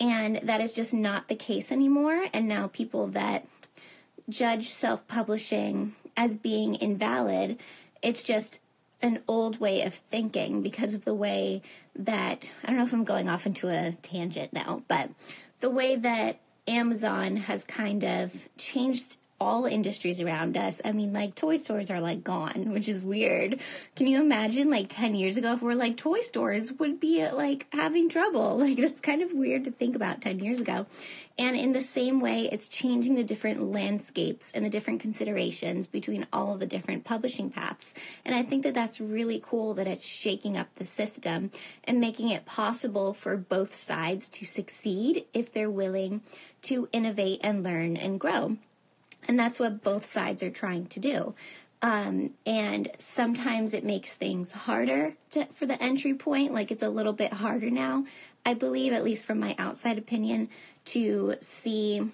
And 0.01 0.41
that 0.43 0.61
is 0.61 0.73
just 0.73 0.93
not 0.93 1.29
the 1.29 1.37
case 1.37 1.71
anymore. 1.71 2.27
And 2.33 2.49
now 2.49 2.69
people 2.69 3.07
that 3.09 3.47
judge 4.29 4.71
self 4.71 5.07
publishing 5.07 5.95
as 6.17 6.39
being 6.39 6.75
invalid, 6.75 7.59
it's 8.03 8.23
just 8.23 8.61
an 9.03 9.21
old 9.29 9.61
way 9.61 9.83
of 9.83 9.95
thinking 9.95 10.63
because 10.63 10.95
of 10.95 11.05
the 11.05 11.15
way 11.15 11.61
that 11.95 12.51
I 12.63 12.69
don't 12.69 12.79
know 12.79 12.85
if 12.85 12.93
I'm 12.93 13.05
going 13.05 13.29
off 13.29 13.47
into 13.47 13.69
a 13.69 13.93
tangent 14.03 14.53
now, 14.53 14.83
but 14.89 15.11
the 15.61 15.71
way 15.71 15.97
that 15.97 16.41
Amazon 16.67 17.37
has 17.37 17.65
kind 17.65 18.03
of 18.03 18.49
changed 18.57 19.19
all 19.41 19.67
industries 19.67 20.21
around 20.21 20.57
us. 20.57 20.81
I 20.85 20.93
mean, 20.93 21.13
like 21.13 21.35
toy 21.35 21.57
stores 21.57 21.91
are 21.91 22.01
like 22.01 22.23
gone, 22.23 22.73
which 22.73 22.89
is 22.89 23.03
weird. 23.03 23.61
Can 23.97 24.07
you 24.07 24.21
imagine 24.21 24.71
like 24.71 24.87
10 24.89 25.15
years 25.15 25.37
ago 25.37 25.55
if 25.55 25.63
we're 25.63 25.75
like 25.75 25.97
toy 25.97 26.21
stores 26.21 26.73
would 26.75 27.01
be 27.01 27.27
like 27.29 27.67
having 27.73 28.09
trouble? 28.09 28.59
Like 28.65 28.79
that's 28.79 29.01
kind 29.01 29.21
of 29.21 29.35
weird 29.35 29.65
to 29.65 29.71
think 29.71 29.95
about 29.95 30.23
10 30.23 30.39
years 30.39 30.59
ago. 30.59 30.87
And 31.37 31.55
in 31.55 31.73
the 31.73 31.81
same 31.81 32.21
way, 32.21 32.49
it's 32.51 32.69
changing 32.69 33.15
the 33.15 33.25
different 33.25 33.61
landscapes 33.61 34.53
and 34.53 34.65
the 34.65 34.71
different 34.71 35.01
considerations 35.01 35.87
between 35.87 36.27
all 36.33 36.55
of 36.55 36.61
the 36.61 36.67
different 36.67 37.05
publishing 37.05 37.51
paths. 37.51 37.95
And 38.25 38.35
I 38.35 38.43
think 38.43 38.63
that 38.63 38.73
that's 38.73 39.01
really 39.01 39.43
cool 39.45 39.75
that 39.75 39.89
it's 39.89 40.07
shaking 40.07 40.57
up 40.57 40.69
the 40.77 40.85
system 40.85 41.51
and 41.83 42.01
making 42.01 42.31
it 42.31 42.47
possible 42.47 43.13
for 43.13 43.37
both 43.37 43.77
sides 43.77 44.29
to 44.31 44.47
succeed 44.47 45.27
if 45.35 45.53
they're 45.53 45.71
willing 45.71 46.23
to 46.63 46.89
innovate 46.93 47.41
and 47.43 47.63
learn 47.63 47.97
and 47.97 48.19
grow. 48.19 48.57
And 49.27 49.39
that's 49.39 49.59
what 49.59 49.83
both 49.83 50.07
sides 50.07 50.43
are 50.43 50.51
trying 50.51 50.87
to 50.87 51.01
do. 51.01 51.35
Um, 51.83 52.31
and 52.47 52.91
sometimes 52.97 53.75
it 53.75 53.85
makes 53.85 54.15
things 54.15 54.53
harder 54.53 55.15
to, 55.31 55.45
for 55.47 55.67
the 55.67 55.83
entry 55.83 56.15
point. 56.15 56.55
Like 56.55 56.71
it's 56.71 56.83
a 56.83 56.89
little 56.89 57.13
bit 57.13 57.35
harder 57.35 57.71
now, 57.71 58.07
I 58.45 58.55
believe, 58.55 58.93
at 58.93 59.05
least 59.05 59.27
from 59.27 59.39
my 59.39 59.55
outside 59.59 59.99
opinion, 59.99 60.49
to 60.87 61.35
see 61.41 62.11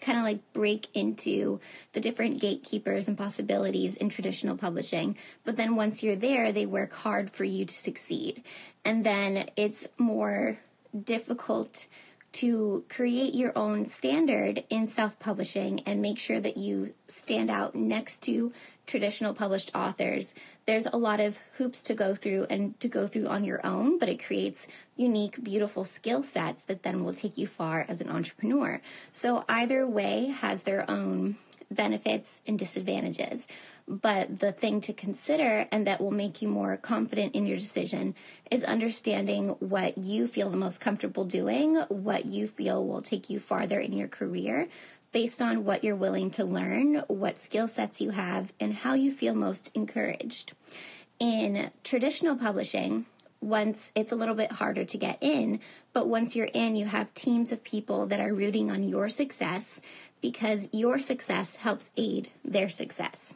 kind 0.00 0.18
of 0.18 0.24
like 0.24 0.52
break 0.52 0.88
into 0.94 1.58
the 1.92 2.00
different 2.00 2.40
gatekeepers 2.40 3.08
and 3.08 3.16
possibilities 3.16 3.96
in 3.96 4.10
traditional 4.10 4.56
publishing. 4.56 5.16
But 5.44 5.56
then 5.56 5.74
once 5.74 6.02
you're 6.02 6.14
there, 6.14 6.52
they 6.52 6.66
work 6.66 6.92
hard 6.92 7.30
for 7.30 7.44
you 7.44 7.64
to 7.64 7.74
succeed. 7.74 8.42
And 8.84 9.04
then 9.04 9.48
it's 9.56 9.88
more 9.96 10.58
difficult 11.04 11.86
to 12.38 12.84
create 12.88 13.34
your 13.34 13.50
own 13.58 13.84
standard 13.84 14.62
in 14.70 14.86
self 14.86 15.18
publishing 15.18 15.80
and 15.80 16.00
make 16.00 16.20
sure 16.20 16.38
that 16.38 16.56
you 16.56 16.94
stand 17.08 17.50
out 17.50 17.74
next 17.74 18.22
to 18.22 18.52
traditional 18.86 19.34
published 19.34 19.72
authors. 19.74 20.36
There's 20.64 20.86
a 20.86 20.96
lot 20.96 21.18
of 21.18 21.36
hoops 21.56 21.82
to 21.82 21.94
go 21.94 22.14
through 22.14 22.46
and 22.48 22.78
to 22.78 22.86
go 22.86 23.08
through 23.08 23.26
on 23.26 23.42
your 23.42 23.66
own, 23.66 23.98
but 23.98 24.08
it 24.08 24.24
creates 24.24 24.68
unique, 24.94 25.42
beautiful 25.42 25.82
skill 25.82 26.22
sets 26.22 26.62
that 26.64 26.84
then 26.84 27.02
will 27.02 27.12
take 27.12 27.38
you 27.38 27.48
far 27.48 27.84
as 27.88 28.00
an 28.00 28.08
entrepreneur. 28.08 28.80
So 29.10 29.44
either 29.48 29.84
way 29.84 30.26
has 30.26 30.62
their 30.62 30.88
own 30.88 31.38
benefits 31.72 32.40
and 32.46 32.56
disadvantages. 32.56 33.48
But 33.88 34.40
the 34.40 34.52
thing 34.52 34.82
to 34.82 34.92
consider 34.92 35.66
and 35.72 35.86
that 35.86 36.00
will 36.00 36.10
make 36.10 36.42
you 36.42 36.48
more 36.48 36.76
confident 36.76 37.34
in 37.34 37.46
your 37.46 37.56
decision 37.56 38.14
is 38.50 38.62
understanding 38.62 39.56
what 39.60 39.96
you 39.96 40.28
feel 40.28 40.50
the 40.50 40.58
most 40.58 40.78
comfortable 40.78 41.24
doing, 41.24 41.76
what 41.88 42.26
you 42.26 42.48
feel 42.48 42.86
will 42.86 43.00
take 43.00 43.30
you 43.30 43.40
farther 43.40 43.80
in 43.80 43.94
your 43.94 44.08
career 44.08 44.68
based 45.10 45.40
on 45.40 45.64
what 45.64 45.82
you're 45.82 45.96
willing 45.96 46.30
to 46.32 46.44
learn, 46.44 46.96
what 47.08 47.40
skill 47.40 47.66
sets 47.66 47.98
you 47.98 48.10
have, 48.10 48.52
and 48.60 48.74
how 48.74 48.92
you 48.92 49.10
feel 49.10 49.34
most 49.34 49.70
encouraged. 49.74 50.52
In 51.18 51.70
traditional 51.82 52.36
publishing, 52.36 53.06
once 53.40 53.92
it's 53.94 54.12
a 54.12 54.16
little 54.16 54.34
bit 54.34 54.52
harder 54.52 54.84
to 54.84 54.98
get 54.98 55.16
in, 55.22 55.60
but 55.92 56.08
once 56.08 56.36
you're 56.36 56.46
in, 56.46 56.76
you 56.76 56.84
have 56.84 57.12
teams 57.14 57.52
of 57.52 57.64
people 57.64 58.06
that 58.06 58.20
are 58.20 58.34
rooting 58.34 58.70
on 58.70 58.82
your 58.82 59.08
success 59.08 59.80
because 60.20 60.68
your 60.72 60.98
success 60.98 61.56
helps 61.56 61.90
aid 61.96 62.30
their 62.44 62.68
success. 62.68 63.34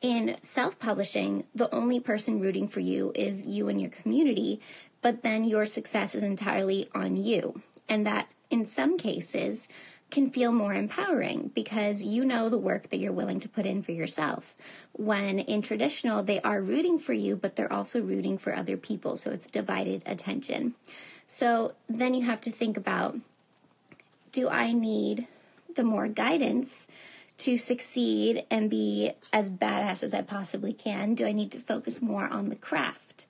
In 0.00 0.36
self 0.40 0.78
publishing, 0.78 1.46
the 1.54 1.72
only 1.74 1.98
person 1.98 2.40
rooting 2.40 2.68
for 2.68 2.80
you 2.80 3.12
is 3.14 3.44
you 3.44 3.68
and 3.68 3.80
your 3.80 3.90
community, 3.90 4.60
but 5.02 5.22
then 5.22 5.44
your 5.44 5.66
success 5.66 6.14
is 6.14 6.22
entirely 6.22 6.88
on 6.94 7.16
you. 7.16 7.62
And 7.88 8.06
that, 8.06 8.32
in 8.50 8.66
some 8.66 8.98
cases, 8.98 9.68
can 10.10 10.30
feel 10.30 10.52
more 10.52 10.72
empowering 10.72 11.50
because 11.54 12.02
you 12.02 12.24
know 12.24 12.48
the 12.48 12.58
work 12.58 12.88
that 12.90 12.98
you're 12.98 13.12
willing 13.12 13.40
to 13.40 13.48
put 13.48 13.66
in 13.66 13.82
for 13.82 13.92
yourself. 13.92 14.54
When 14.92 15.38
in 15.38 15.62
traditional, 15.62 16.22
they 16.22 16.40
are 16.40 16.62
rooting 16.62 16.98
for 16.98 17.12
you, 17.12 17.36
but 17.36 17.56
they're 17.56 17.72
also 17.72 18.00
rooting 18.00 18.38
for 18.38 18.54
other 18.54 18.76
people. 18.76 19.16
So 19.16 19.30
it's 19.30 19.50
divided 19.50 20.02
attention. 20.06 20.74
So 21.26 21.74
then 21.88 22.14
you 22.14 22.24
have 22.24 22.40
to 22.42 22.50
think 22.50 22.76
about 22.76 23.18
do 24.32 24.48
I 24.48 24.72
need 24.72 25.26
the 25.74 25.84
more 25.84 26.08
guidance 26.08 26.86
to 27.38 27.56
succeed 27.56 28.44
and 28.50 28.68
be 28.68 29.12
as 29.32 29.50
badass 29.50 30.02
as 30.02 30.14
I 30.14 30.22
possibly 30.22 30.72
can? 30.72 31.14
Do 31.14 31.26
I 31.26 31.32
need 31.32 31.52
to 31.52 31.60
focus 31.60 32.02
more 32.02 32.28
on 32.28 32.48
the 32.48 32.56
craft? 32.56 33.26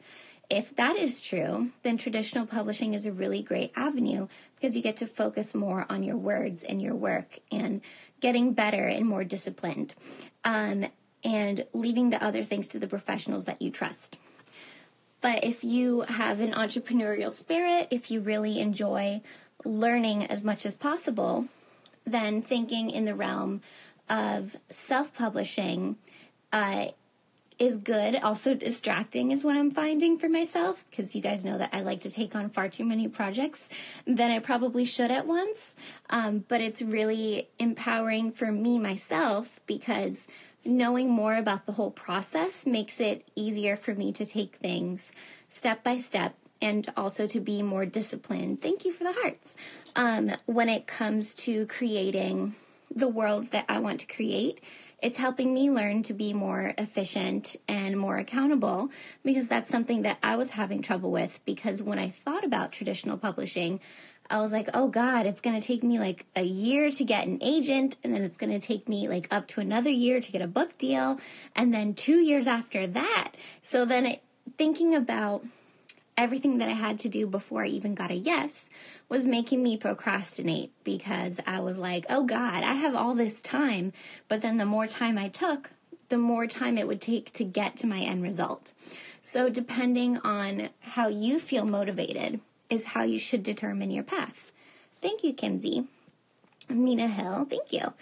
If 0.50 0.74
that 0.76 0.96
is 0.96 1.20
true, 1.20 1.70
then 1.82 1.98
traditional 1.98 2.46
publishing 2.46 2.94
is 2.94 3.04
a 3.04 3.12
really 3.12 3.42
great 3.42 3.70
avenue 3.76 4.28
because 4.54 4.74
you 4.74 4.82
get 4.82 4.96
to 4.98 5.06
focus 5.06 5.54
more 5.54 5.84
on 5.90 6.02
your 6.02 6.16
words 6.16 6.64
and 6.64 6.80
your 6.80 6.94
work 6.94 7.38
and 7.52 7.82
getting 8.20 8.54
better 8.54 8.84
and 8.86 9.06
more 9.06 9.24
disciplined 9.24 9.94
um, 10.44 10.86
and 11.22 11.66
leaving 11.74 12.08
the 12.10 12.22
other 12.22 12.42
things 12.42 12.66
to 12.68 12.78
the 12.78 12.88
professionals 12.88 13.44
that 13.44 13.60
you 13.60 13.70
trust. 13.70 14.16
But 15.20 15.44
if 15.44 15.62
you 15.62 16.02
have 16.02 16.40
an 16.40 16.52
entrepreneurial 16.52 17.32
spirit, 17.32 17.88
if 17.90 18.10
you 18.10 18.20
really 18.20 18.58
enjoy 18.58 19.20
learning 19.64 20.26
as 20.26 20.44
much 20.44 20.64
as 20.64 20.74
possible, 20.74 21.46
then 22.06 22.40
thinking 22.40 22.90
in 22.90 23.04
the 23.04 23.14
realm 23.14 23.60
of 24.08 24.56
self 24.68 25.12
publishing 25.14 25.96
uh, 26.52 26.88
is 27.58 27.78
good. 27.78 28.14
Also, 28.16 28.54
distracting 28.54 29.32
is 29.32 29.42
what 29.42 29.56
I'm 29.56 29.70
finding 29.70 30.18
for 30.18 30.28
myself 30.28 30.84
because 30.90 31.14
you 31.16 31.20
guys 31.20 31.44
know 31.44 31.58
that 31.58 31.70
I 31.72 31.80
like 31.80 32.00
to 32.02 32.10
take 32.10 32.34
on 32.34 32.50
far 32.50 32.68
too 32.68 32.84
many 32.84 33.08
projects 33.08 33.68
than 34.06 34.30
I 34.30 34.38
probably 34.38 34.84
should 34.84 35.10
at 35.10 35.26
once. 35.26 35.74
Um, 36.08 36.44
but 36.46 36.60
it's 36.60 36.82
really 36.82 37.48
empowering 37.58 38.32
for 38.32 38.52
me 38.52 38.78
myself 38.78 39.58
because 39.66 40.28
knowing 40.64 41.10
more 41.10 41.36
about 41.36 41.66
the 41.66 41.72
whole 41.72 41.90
process 41.90 42.66
makes 42.66 43.00
it 43.00 43.26
easier 43.34 43.76
for 43.76 43.94
me 43.94 44.12
to 44.12 44.26
take 44.26 44.56
things 44.56 45.12
step 45.48 45.82
by 45.82 45.98
step 45.98 46.34
and 46.60 46.92
also 46.96 47.26
to 47.26 47.40
be 47.40 47.62
more 47.62 47.86
disciplined. 47.86 48.60
Thank 48.60 48.84
you 48.84 48.92
for 48.92 49.04
the 49.04 49.12
hearts. 49.12 49.56
Um, 49.96 50.32
when 50.46 50.68
it 50.68 50.86
comes 50.86 51.34
to 51.34 51.66
creating 51.66 52.54
the 52.98 53.08
worlds 53.08 53.50
that 53.50 53.64
I 53.68 53.78
want 53.78 54.00
to 54.00 54.06
create. 54.06 54.60
It's 55.00 55.16
helping 55.16 55.54
me 55.54 55.70
learn 55.70 56.02
to 56.04 56.12
be 56.12 56.32
more 56.32 56.74
efficient 56.76 57.54
and 57.68 57.98
more 57.98 58.18
accountable 58.18 58.90
because 59.22 59.48
that's 59.48 59.68
something 59.68 60.02
that 60.02 60.18
I 60.22 60.34
was 60.36 60.50
having 60.50 60.82
trouble 60.82 61.12
with 61.12 61.38
because 61.44 61.82
when 61.82 62.00
I 62.00 62.10
thought 62.10 62.44
about 62.44 62.72
traditional 62.72 63.16
publishing, 63.16 63.80
I 64.30 64.40
was 64.40 64.52
like, 64.52 64.68
oh 64.74 64.88
God, 64.88 65.24
it's 65.24 65.40
going 65.40 65.58
to 65.58 65.66
take 65.66 65.82
me 65.82 65.98
like 65.98 66.26
a 66.36 66.42
year 66.42 66.90
to 66.90 67.04
get 67.04 67.26
an 67.26 67.38
agent, 67.40 67.96
and 68.04 68.12
then 68.12 68.22
it's 68.22 68.36
going 68.36 68.52
to 68.52 68.64
take 68.64 68.88
me 68.88 69.08
like 69.08 69.26
up 69.30 69.46
to 69.48 69.60
another 69.60 69.88
year 69.88 70.20
to 70.20 70.32
get 70.32 70.42
a 70.42 70.46
book 70.46 70.76
deal, 70.76 71.18
and 71.56 71.72
then 71.72 71.94
two 71.94 72.20
years 72.20 72.46
after 72.46 72.86
that. 72.86 73.32
So 73.62 73.86
then 73.86 74.04
it, 74.04 74.22
thinking 74.58 74.94
about 74.94 75.44
everything 76.18 76.58
that 76.58 76.68
I 76.68 76.72
had 76.72 76.98
to 77.00 77.08
do 77.08 77.26
before 77.26 77.64
I 77.64 77.68
even 77.68 77.94
got 77.94 78.10
a 78.10 78.14
yes 78.14 78.68
was 79.08 79.24
making 79.24 79.62
me 79.62 79.76
procrastinate 79.76 80.72
because 80.82 81.40
I 81.46 81.60
was 81.60 81.78
like, 81.78 82.04
oh 82.10 82.24
God, 82.24 82.64
I 82.64 82.74
have 82.74 82.94
all 82.94 83.14
this 83.14 83.40
time. 83.40 83.92
But 84.26 84.42
then 84.42 84.58
the 84.58 84.66
more 84.66 84.88
time 84.88 85.16
I 85.16 85.28
took, 85.28 85.70
the 86.08 86.18
more 86.18 86.46
time 86.46 86.76
it 86.76 86.88
would 86.88 87.00
take 87.00 87.32
to 87.34 87.44
get 87.44 87.76
to 87.78 87.86
my 87.86 88.00
end 88.00 88.22
result. 88.22 88.72
So, 89.20 89.48
depending 89.48 90.18
on 90.18 90.70
how 90.80 91.08
you 91.08 91.38
feel 91.38 91.64
motivated, 91.64 92.40
is 92.70 92.86
how 92.86 93.02
you 93.02 93.18
should 93.18 93.42
determine 93.42 93.90
your 93.90 94.04
path. 94.04 94.52
Thank 95.00 95.22
you, 95.24 95.32
Kimsey. 95.32 95.86
Mina 96.68 97.08
Hill, 97.08 97.46
thank 97.48 97.72
you. 97.72 97.92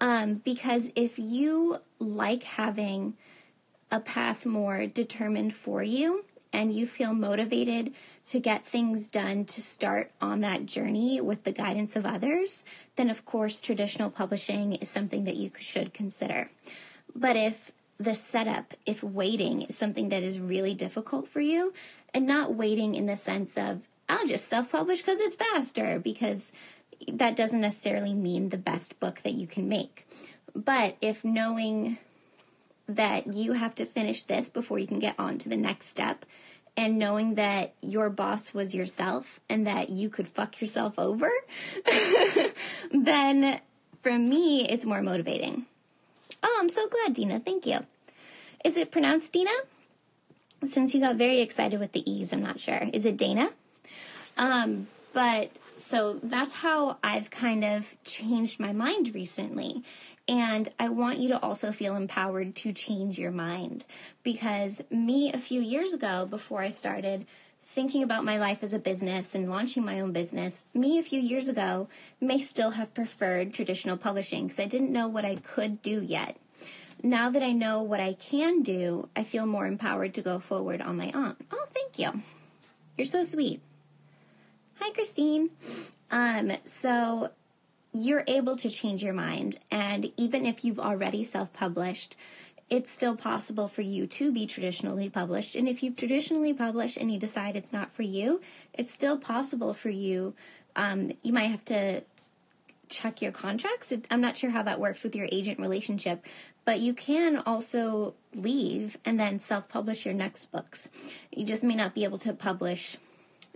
Um, 0.00 0.34
because 0.44 0.90
if 0.94 1.18
you 1.18 1.78
like 1.98 2.42
having 2.42 3.14
a 3.90 4.00
path 4.00 4.46
more 4.46 4.86
determined 4.86 5.54
for 5.54 5.82
you 5.82 6.24
and 6.52 6.72
you 6.72 6.86
feel 6.86 7.14
motivated 7.14 7.92
to 8.26 8.40
get 8.40 8.66
things 8.66 9.06
done 9.06 9.44
to 9.44 9.62
start 9.62 10.10
on 10.20 10.40
that 10.40 10.66
journey 10.66 11.20
with 11.20 11.44
the 11.44 11.52
guidance 11.52 11.96
of 11.96 12.06
others, 12.06 12.64
then 12.96 13.10
of 13.10 13.24
course 13.24 13.60
traditional 13.60 14.10
publishing 14.10 14.74
is 14.74 14.88
something 14.88 15.24
that 15.24 15.36
you 15.36 15.50
should 15.58 15.94
consider. 15.94 16.50
But 17.14 17.36
if 17.36 17.70
the 17.98 18.14
setup, 18.14 18.74
if 18.86 19.02
waiting 19.02 19.62
is 19.62 19.76
something 19.76 20.08
that 20.08 20.22
is 20.22 20.40
really 20.40 20.74
difficult 20.74 21.28
for 21.28 21.40
you, 21.40 21.72
and 22.14 22.26
not 22.26 22.54
waiting 22.54 22.94
in 22.94 23.06
the 23.06 23.16
sense 23.16 23.56
of 23.56 23.88
I'll 24.08 24.26
just 24.26 24.48
self 24.48 24.72
publish 24.72 25.02
because 25.02 25.20
it's 25.20 25.36
faster, 25.36 26.00
because 26.00 26.52
that 27.08 27.36
doesn't 27.36 27.60
necessarily 27.60 28.12
mean 28.12 28.48
the 28.48 28.56
best 28.56 28.98
book 28.98 29.20
that 29.22 29.34
you 29.34 29.46
can 29.46 29.68
make. 29.68 30.06
But 30.54 30.96
if 31.00 31.24
knowing 31.24 31.98
that 32.96 33.34
you 33.34 33.52
have 33.52 33.74
to 33.76 33.86
finish 33.86 34.24
this 34.24 34.48
before 34.48 34.78
you 34.78 34.86
can 34.86 34.98
get 34.98 35.14
on 35.18 35.38
to 35.38 35.48
the 35.48 35.56
next 35.56 35.86
step, 35.86 36.24
and 36.76 36.98
knowing 36.98 37.34
that 37.34 37.74
your 37.80 38.10
boss 38.10 38.54
was 38.54 38.74
yourself 38.74 39.40
and 39.48 39.66
that 39.66 39.90
you 39.90 40.08
could 40.08 40.28
fuck 40.28 40.60
yourself 40.60 40.98
over, 40.98 41.30
then 42.92 43.60
for 44.02 44.18
me, 44.18 44.68
it's 44.68 44.86
more 44.86 45.02
motivating. 45.02 45.66
Oh, 46.42 46.58
I'm 46.60 46.68
so 46.68 46.88
glad, 46.88 47.14
Dina. 47.14 47.40
Thank 47.40 47.66
you. 47.66 47.80
Is 48.64 48.76
it 48.76 48.90
pronounced 48.90 49.32
Dina? 49.32 49.50
Since 50.64 50.94
you 50.94 51.00
got 51.00 51.16
very 51.16 51.40
excited 51.40 51.80
with 51.80 51.92
the 51.92 52.10
E's, 52.10 52.32
I'm 52.32 52.42
not 52.42 52.60
sure. 52.60 52.88
Is 52.92 53.06
it 53.06 53.16
Dana? 53.16 53.50
Um, 54.36 54.88
but 55.12 55.50
so 55.76 56.20
that's 56.22 56.52
how 56.52 56.98
I've 57.02 57.30
kind 57.30 57.64
of 57.64 57.96
changed 58.04 58.60
my 58.60 58.72
mind 58.72 59.14
recently. 59.14 59.82
And 60.28 60.68
I 60.78 60.88
want 60.90 61.18
you 61.18 61.28
to 61.28 61.42
also 61.42 61.72
feel 61.72 61.96
empowered 61.96 62.54
to 62.56 62.72
change 62.72 63.18
your 63.18 63.32
mind 63.32 63.84
because 64.22 64.82
me 64.90 65.32
a 65.32 65.38
few 65.38 65.60
years 65.60 65.92
ago, 65.92 66.26
before 66.26 66.60
I 66.60 66.68
started 66.68 67.26
thinking 67.66 68.02
about 68.02 68.24
my 68.24 68.36
life 68.36 68.62
as 68.62 68.72
a 68.72 68.78
business 68.78 69.34
and 69.34 69.50
launching 69.50 69.84
my 69.84 70.00
own 70.00 70.12
business, 70.12 70.64
me 70.74 70.98
a 70.98 71.02
few 71.02 71.20
years 71.20 71.48
ago 71.48 71.88
may 72.20 72.38
still 72.38 72.72
have 72.72 72.94
preferred 72.94 73.52
traditional 73.52 73.96
publishing 73.96 74.44
because 74.44 74.60
I 74.60 74.66
didn't 74.66 74.92
know 74.92 75.08
what 75.08 75.24
I 75.24 75.36
could 75.36 75.82
do 75.82 76.02
yet. 76.02 76.36
Now 77.02 77.30
that 77.30 77.42
I 77.42 77.52
know 77.52 77.82
what 77.82 78.00
I 78.00 78.12
can 78.12 78.62
do, 78.62 79.08
I 79.16 79.24
feel 79.24 79.46
more 79.46 79.66
empowered 79.66 80.14
to 80.14 80.22
go 80.22 80.38
forward 80.38 80.82
on 80.82 80.96
my 80.96 81.10
own. 81.12 81.36
Oh, 81.50 81.66
thank 81.72 81.98
you. 81.98 82.22
You're 82.96 83.06
so 83.06 83.22
sweet. 83.22 83.62
Hi, 84.82 84.90
Christine. 84.92 85.50
Um, 86.10 86.52
so 86.64 87.28
you're 87.92 88.24
able 88.26 88.56
to 88.56 88.70
change 88.70 89.02
your 89.02 89.12
mind, 89.12 89.58
and 89.70 90.10
even 90.16 90.46
if 90.46 90.64
you've 90.64 90.80
already 90.80 91.22
self 91.22 91.52
published, 91.52 92.16
it's 92.70 92.90
still 92.90 93.14
possible 93.14 93.68
for 93.68 93.82
you 93.82 94.06
to 94.06 94.32
be 94.32 94.46
traditionally 94.46 95.10
published. 95.10 95.54
And 95.54 95.68
if 95.68 95.82
you've 95.82 95.96
traditionally 95.96 96.54
published 96.54 96.96
and 96.96 97.12
you 97.12 97.18
decide 97.18 97.56
it's 97.56 97.74
not 97.74 97.92
for 97.92 98.04
you, 98.04 98.40
it's 98.72 98.90
still 98.90 99.18
possible 99.18 99.74
for 99.74 99.90
you. 99.90 100.32
Um, 100.74 101.12
you 101.22 101.34
might 101.34 101.50
have 101.50 101.64
to 101.66 102.02
check 102.88 103.20
your 103.20 103.32
contracts. 103.32 103.92
I'm 104.10 104.22
not 104.22 104.38
sure 104.38 104.50
how 104.50 104.62
that 104.62 104.80
works 104.80 105.04
with 105.04 105.14
your 105.14 105.28
agent 105.30 105.60
relationship, 105.60 106.24
but 106.64 106.80
you 106.80 106.94
can 106.94 107.36
also 107.44 108.14
leave 108.34 108.96
and 109.04 109.20
then 109.20 109.40
self 109.40 109.68
publish 109.68 110.06
your 110.06 110.14
next 110.14 110.46
books. 110.50 110.88
You 111.30 111.44
just 111.44 111.64
may 111.64 111.74
not 111.74 111.94
be 111.94 112.04
able 112.04 112.18
to 112.18 112.32
publish 112.32 112.96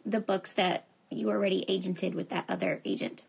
the 0.05 0.21
books 0.21 0.53
that 0.53 0.85
you 1.17 1.31
already 1.31 1.65
agented 1.69 2.15
with 2.15 2.29
that 2.31 2.45
other 2.49 2.81
agent. 2.85 3.23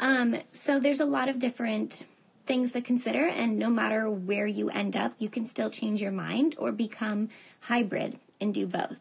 Um, 0.00 0.36
so 0.50 0.78
there's 0.78 1.00
a 1.00 1.04
lot 1.04 1.28
of 1.28 1.38
different 1.38 2.04
things 2.46 2.72
to 2.72 2.80
consider, 2.80 3.26
and 3.26 3.58
no 3.58 3.68
matter 3.68 4.08
where 4.08 4.46
you 4.46 4.70
end 4.70 4.96
up, 4.96 5.12
you 5.18 5.28
can 5.28 5.46
still 5.46 5.70
change 5.70 6.00
your 6.00 6.12
mind 6.12 6.54
or 6.58 6.72
become 6.72 7.28
hybrid 7.60 8.18
and 8.40 8.54
do 8.54 8.66
both. 8.66 9.00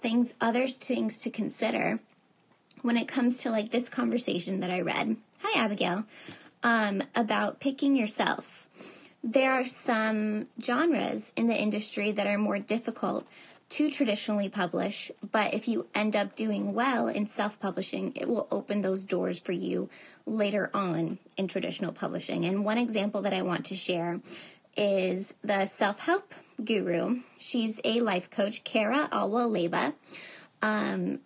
Things, 0.00 0.34
other 0.40 0.68
things 0.68 1.18
to 1.18 1.30
consider 1.30 2.00
when 2.82 2.96
it 2.96 3.08
comes 3.08 3.36
to 3.38 3.50
like 3.50 3.70
this 3.70 3.88
conversation 3.88 4.60
that 4.60 4.70
I 4.70 4.80
read. 4.80 5.16
Hi, 5.40 5.60
Abigail. 5.60 6.04
Um, 6.62 7.02
about 7.14 7.58
picking 7.58 7.96
yourself. 7.96 8.66
There 9.24 9.52
are 9.52 9.66
some 9.66 10.48
genres 10.60 11.32
in 11.36 11.46
the 11.46 11.60
industry 11.60 12.12
that 12.12 12.26
are 12.26 12.38
more 12.38 12.58
difficult 12.58 13.26
to 13.72 13.90
traditionally 13.90 14.50
publish, 14.50 15.10
but 15.30 15.54
if 15.54 15.66
you 15.66 15.86
end 15.94 16.14
up 16.14 16.36
doing 16.36 16.74
well 16.74 17.08
in 17.08 17.26
self 17.26 17.58
publishing, 17.58 18.12
it 18.14 18.28
will 18.28 18.46
open 18.50 18.82
those 18.82 19.04
doors 19.04 19.38
for 19.38 19.52
you 19.52 19.88
later 20.26 20.70
on 20.74 21.18
in 21.38 21.48
traditional 21.48 21.92
publishing. 21.92 22.44
And 22.44 22.66
one 22.66 22.76
example 22.76 23.22
that 23.22 23.32
I 23.32 23.40
want 23.40 23.64
to 23.66 23.74
share 23.74 24.20
is 24.76 25.32
the 25.42 25.64
self 25.64 26.00
help 26.00 26.34
guru. 26.62 27.20
She's 27.38 27.80
a 27.82 28.00
life 28.00 28.28
coach, 28.28 28.62
Cara 28.62 29.08
Alwill 29.10 29.50
Leyba. 29.50 29.94
Um, 30.60 31.20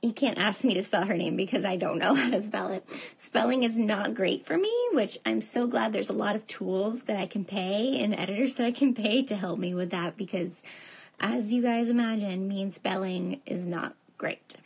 you 0.00 0.12
can't 0.12 0.38
ask 0.38 0.64
me 0.64 0.72
to 0.74 0.82
spell 0.82 1.04
her 1.04 1.16
name 1.16 1.36
because 1.36 1.66
I 1.66 1.76
don't 1.76 1.98
know 1.98 2.14
how 2.20 2.30
to 2.30 2.40
spell 2.40 2.68
it. 2.68 2.88
Spelling 3.18 3.64
is 3.64 3.76
not 3.76 4.14
great 4.14 4.46
for 4.46 4.56
me, 4.56 4.72
which 4.92 5.18
I'm 5.26 5.42
so 5.42 5.66
glad 5.66 5.92
there's 5.92 6.10
a 6.10 6.14
lot 6.14 6.36
of 6.36 6.46
tools 6.46 7.02
that 7.02 7.18
I 7.18 7.26
can 7.26 7.44
pay 7.44 8.02
and 8.02 8.14
editors 8.14 8.54
that 8.54 8.66
I 8.66 8.72
can 8.72 8.94
pay 8.94 9.22
to 9.24 9.36
help 9.36 9.58
me 9.58 9.74
with 9.74 9.90
that 9.90 10.16
because 10.16 10.62
as 11.20 11.52
you 11.52 11.62
guys 11.62 11.90
imagine, 11.90 12.48
me 12.48 12.62
and 12.62 12.72
spelling 12.72 13.40
is 13.46 13.66
not 13.66 13.94
great. 14.18 14.56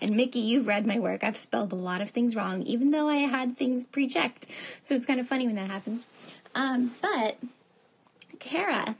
And 0.00 0.16
Mickey, 0.16 0.40
you've 0.40 0.66
read 0.66 0.86
my 0.86 0.98
work. 0.98 1.22
I've 1.22 1.36
spelled 1.36 1.72
a 1.72 1.76
lot 1.76 2.00
of 2.00 2.10
things 2.10 2.34
wrong, 2.34 2.62
even 2.62 2.90
though 2.90 3.08
I 3.08 3.16
had 3.16 3.56
things 3.56 3.84
pre 3.84 4.08
checked. 4.08 4.46
So 4.80 4.94
it's 4.94 5.06
kind 5.06 5.20
of 5.20 5.28
funny 5.28 5.46
when 5.46 5.56
that 5.56 5.70
happens. 5.70 6.06
Um, 6.54 6.94
but 7.02 7.36
Cara, 8.38 8.96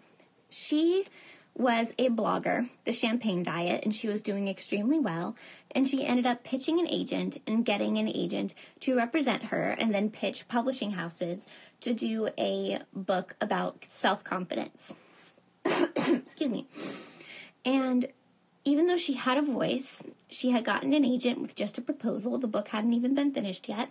she 0.51 1.07
was 1.55 1.95
a 1.99 2.09
blogger, 2.09 2.69
The 2.85 2.93
Champagne 2.93 3.43
Diet, 3.43 3.85
and 3.85 3.95
she 3.95 4.09
was 4.09 4.23
doing 4.23 4.47
extremely 4.49 4.99
well. 4.99 5.37
And 5.73 5.89
she 5.89 6.05
ended 6.05 6.27
up 6.27 6.45
pitching 6.45 6.79
an 6.79 6.89
agent 6.89 7.39
and 7.47 7.65
getting 7.65 7.99
an 7.99 8.09
agent 8.09 8.55
to 8.81 8.97
represent 8.97 9.45
her 9.45 9.71
and 9.71 9.95
then 9.95 10.11
pitch 10.11 10.49
publishing 10.49 10.93
houses 10.93 11.47
to 11.81 11.95
do 11.95 12.29
a 12.39 12.81
book 12.95 13.37
about 13.41 13.85
self 13.89 14.23
confidence. 14.23 14.95
Excuse 15.65 16.51
me. 16.51 16.67
And 17.65 18.09
even 18.65 18.87
though 18.87 18.97
she 18.97 19.15
had 19.15 19.39
a 19.39 19.43
voice, 19.43 20.03
she 20.29 20.51
had 20.51 20.65
gotten 20.65 20.93
an 20.93 21.05
agent 21.05 21.41
with 21.41 21.55
just 21.55 21.79
a 21.79 21.83
proposal. 21.83 22.39
The 22.39 22.47
book 22.47 22.69
hadn't 22.69 22.93
even 22.93 23.15
been 23.15 23.33
finished 23.33 23.69
yet. 23.69 23.91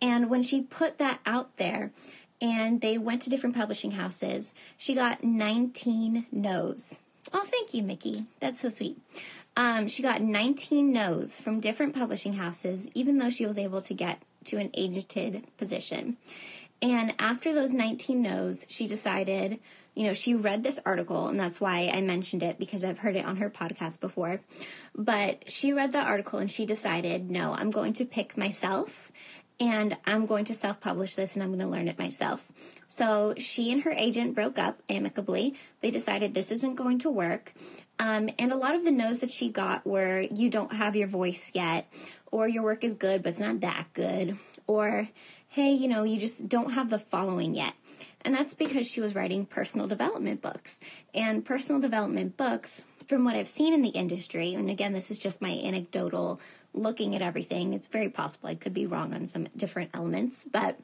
And 0.00 0.30
when 0.30 0.42
she 0.42 0.62
put 0.62 0.98
that 0.98 1.20
out 1.26 1.56
there 1.56 1.92
and 2.40 2.80
they 2.80 2.96
went 2.98 3.22
to 3.22 3.30
different 3.30 3.56
publishing 3.56 3.92
houses, 3.92 4.54
she 4.76 4.94
got 4.94 5.24
19 5.24 6.26
no's. 6.32 6.98
Oh, 7.32 7.44
thank 7.44 7.74
you, 7.74 7.82
Mickey. 7.82 8.24
That's 8.40 8.62
so 8.62 8.68
sweet. 8.68 8.98
Um, 9.56 9.88
she 9.88 10.02
got 10.02 10.22
19 10.22 10.92
no's 10.92 11.40
from 11.40 11.60
different 11.60 11.94
publishing 11.94 12.34
houses, 12.34 12.88
even 12.94 13.18
though 13.18 13.30
she 13.30 13.44
was 13.44 13.58
able 13.58 13.80
to 13.82 13.92
get 13.92 14.22
to 14.44 14.56
an 14.56 14.70
agented 14.70 15.44
position. 15.56 16.16
And 16.80 17.14
after 17.18 17.52
those 17.52 17.72
19 17.72 18.22
no's, 18.22 18.64
she 18.68 18.86
decided 18.86 19.60
you 19.98 20.04
know, 20.04 20.12
she 20.12 20.36
read 20.36 20.62
this 20.62 20.78
article, 20.86 21.26
and 21.26 21.40
that's 21.40 21.60
why 21.60 21.90
I 21.92 22.00
mentioned 22.02 22.44
it 22.44 22.56
because 22.56 22.84
I've 22.84 23.00
heard 23.00 23.16
it 23.16 23.24
on 23.24 23.38
her 23.38 23.50
podcast 23.50 23.98
before. 23.98 24.40
But 24.94 25.50
she 25.50 25.72
read 25.72 25.90
the 25.90 25.98
article 25.98 26.38
and 26.38 26.48
she 26.48 26.66
decided, 26.66 27.28
no, 27.28 27.52
I'm 27.52 27.72
going 27.72 27.94
to 27.94 28.04
pick 28.04 28.36
myself 28.36 29.10
and 29.58 29.96
I'm 30.06 30.26
going 30.26 30.44
to 30.44 30.54
self 30.54 30.80
publish 30.80 31.16
this 31.16 31.34
and 31.34 31.42
I'm 31.42 31.48
going 31.48 31.58
to 31.58 31.66
learn 31.66 31.88
it 31.88 31.98
myself. 31.98 32.46
So 32.86 33.34
she 33.38 33.72
and 33.72 33.82
her 33.82 33.90
agent 33.90 34.36
broke 34.36 34.56
up 34.56 34.80
amicably. 34.88 35.56
They 35.80 35.90
decided 35.90 36.32
this 36.32 36.52
isn't 36.52 36.76
going 36.76 37.00
to 37.00 37.10
work. 37.10 37.52
Um, 37.98 38.30
and 38.38 38.52
a 38.52 38.56
lot 38.56 38.76
of 38.76 38.84
the 38.84 38.92
no's 38.92 39.18
that 39.18 39.32
she 39.32 39.48
got 39.48 39.84
were 39.84 40.20
you 40.20 40.48
don't 40.48 40.74
have 40.74 40.94
your 40.94 41.08
voice 41.08 41.50
yet, 41.54 41.92
or 42.30 42.46
your 42.46 42.62
work 42.62 42.84
is 42.84 42.94
good, 42.94 43.24
but 43.24 43.30
it's 43.30 43.40
not 43.40 43.58
that 43.62 43.88
good, 43.94 44.38
or 44.68 45.08
hey, 45.48 45.72
you 45.72 45.88
know, 45.88 46.04
you 46.04 46.18
just 46.18 46.48
don't 46.48 46.72
have 46.72 46.90
the 46.90 46.98
following 46.98 47.54
yet. 47.54 47.74
And 48.22 48.34
that's 48.34 48.54
because 48.54 48.86
she 48.86 49.00
was 49.00 49.14
writing 49.14 49.46
personal 49.46 49.86
development 49.86 50.42
books. 50.42 50.80
And 51.14 51.44
personal 51.44 51.80
development 51.80 52.36
books, 52.36 52.82
from 53.06 53.24
what 53.24 53.34
I've 53.34 53.48
seen 53.48 53.72
in 53.72 53.82
the 53.82 53.88
industry, 53.88 54.54
and 54.54 54.68
again, 54.68 54.92
this 54.92 55.10
is 55.10 55.18
just 55.18 55.40
my 55.40 55.50
anecdotal 55.50 56.40
looking 56.74 57.14
at 57.14 57.22
everything, 57.22 57.72
it's 57.72 57.88
very 57.88 58.08
possible 58.08 58.48
I 58.48 58.54
could 58.54 58.74
be 58.74 58.86
wrong 58.86 59.14
on 59.14 59.26
some 59.26 59.48
different 59.56 59.90
elements, 59.94 60.44
but 60.44 60.78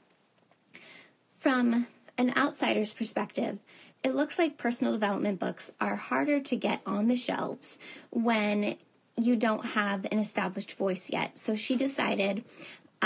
from 1.36 1.86
an 2.16 2.32
outsider's 2.36 2.92
perspective, 2.94 3.58
it 4.02 4.14
looks 4.14 4.38
like 4.38 4.58
personal 4.58 4.92
development 4.92 5.38
books 5.38 5.72
are 5.80 5.96
harder 5.96 6.40
to 6.40 6.56
get 6.56 6.80
on 6.86 7.08
the 7.08 7.16
shelves 7.16 7.78
when 8.10 8.76
you 9.16 9.36
don't 9.36 9.66
have 9.66 10.06
an 10.10 10.18
established 10.18 10.72
voice 10.72 11.10
yet. 11.10 11.38
So 11.38 11.54
she 11.54 11.76
decided, 11.76 12.44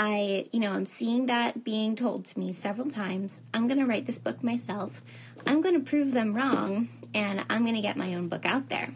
I, 0.01 0.45
you 0.53 0.61
know, 0.61 0.71
I'm 0.71 0.85
seeing 0.85 1.25
that 1.25 1.65
being 1.65 1.97
told 1.97 2.23
to 2.25 2.39
me 2.39 2.53
several 2.53 2.89
times. 2.89 3.43
I'm 3.53 3.67
going 3.67 3.79
to 3.79 3.85
write 3.85 4.05
this 4.05 4.17
book 4.17 4.41
myself. 4.41 5.03
I'm 5.45 5.59
going 5.59 5.75
to 5.75 5.81
prove 5.81 6.13
them 6.13 6.33
wrong 6.33 6.87
and 7.13 7.43
I'm 7.49 7.63
going 7.63 7.75
to 7.75 7.81
get 7.81 7.97
my 7.97 8.15
own 8.15 8.29
book 8.29 8.45
out 8.45 8.69
there. 8.69 8.93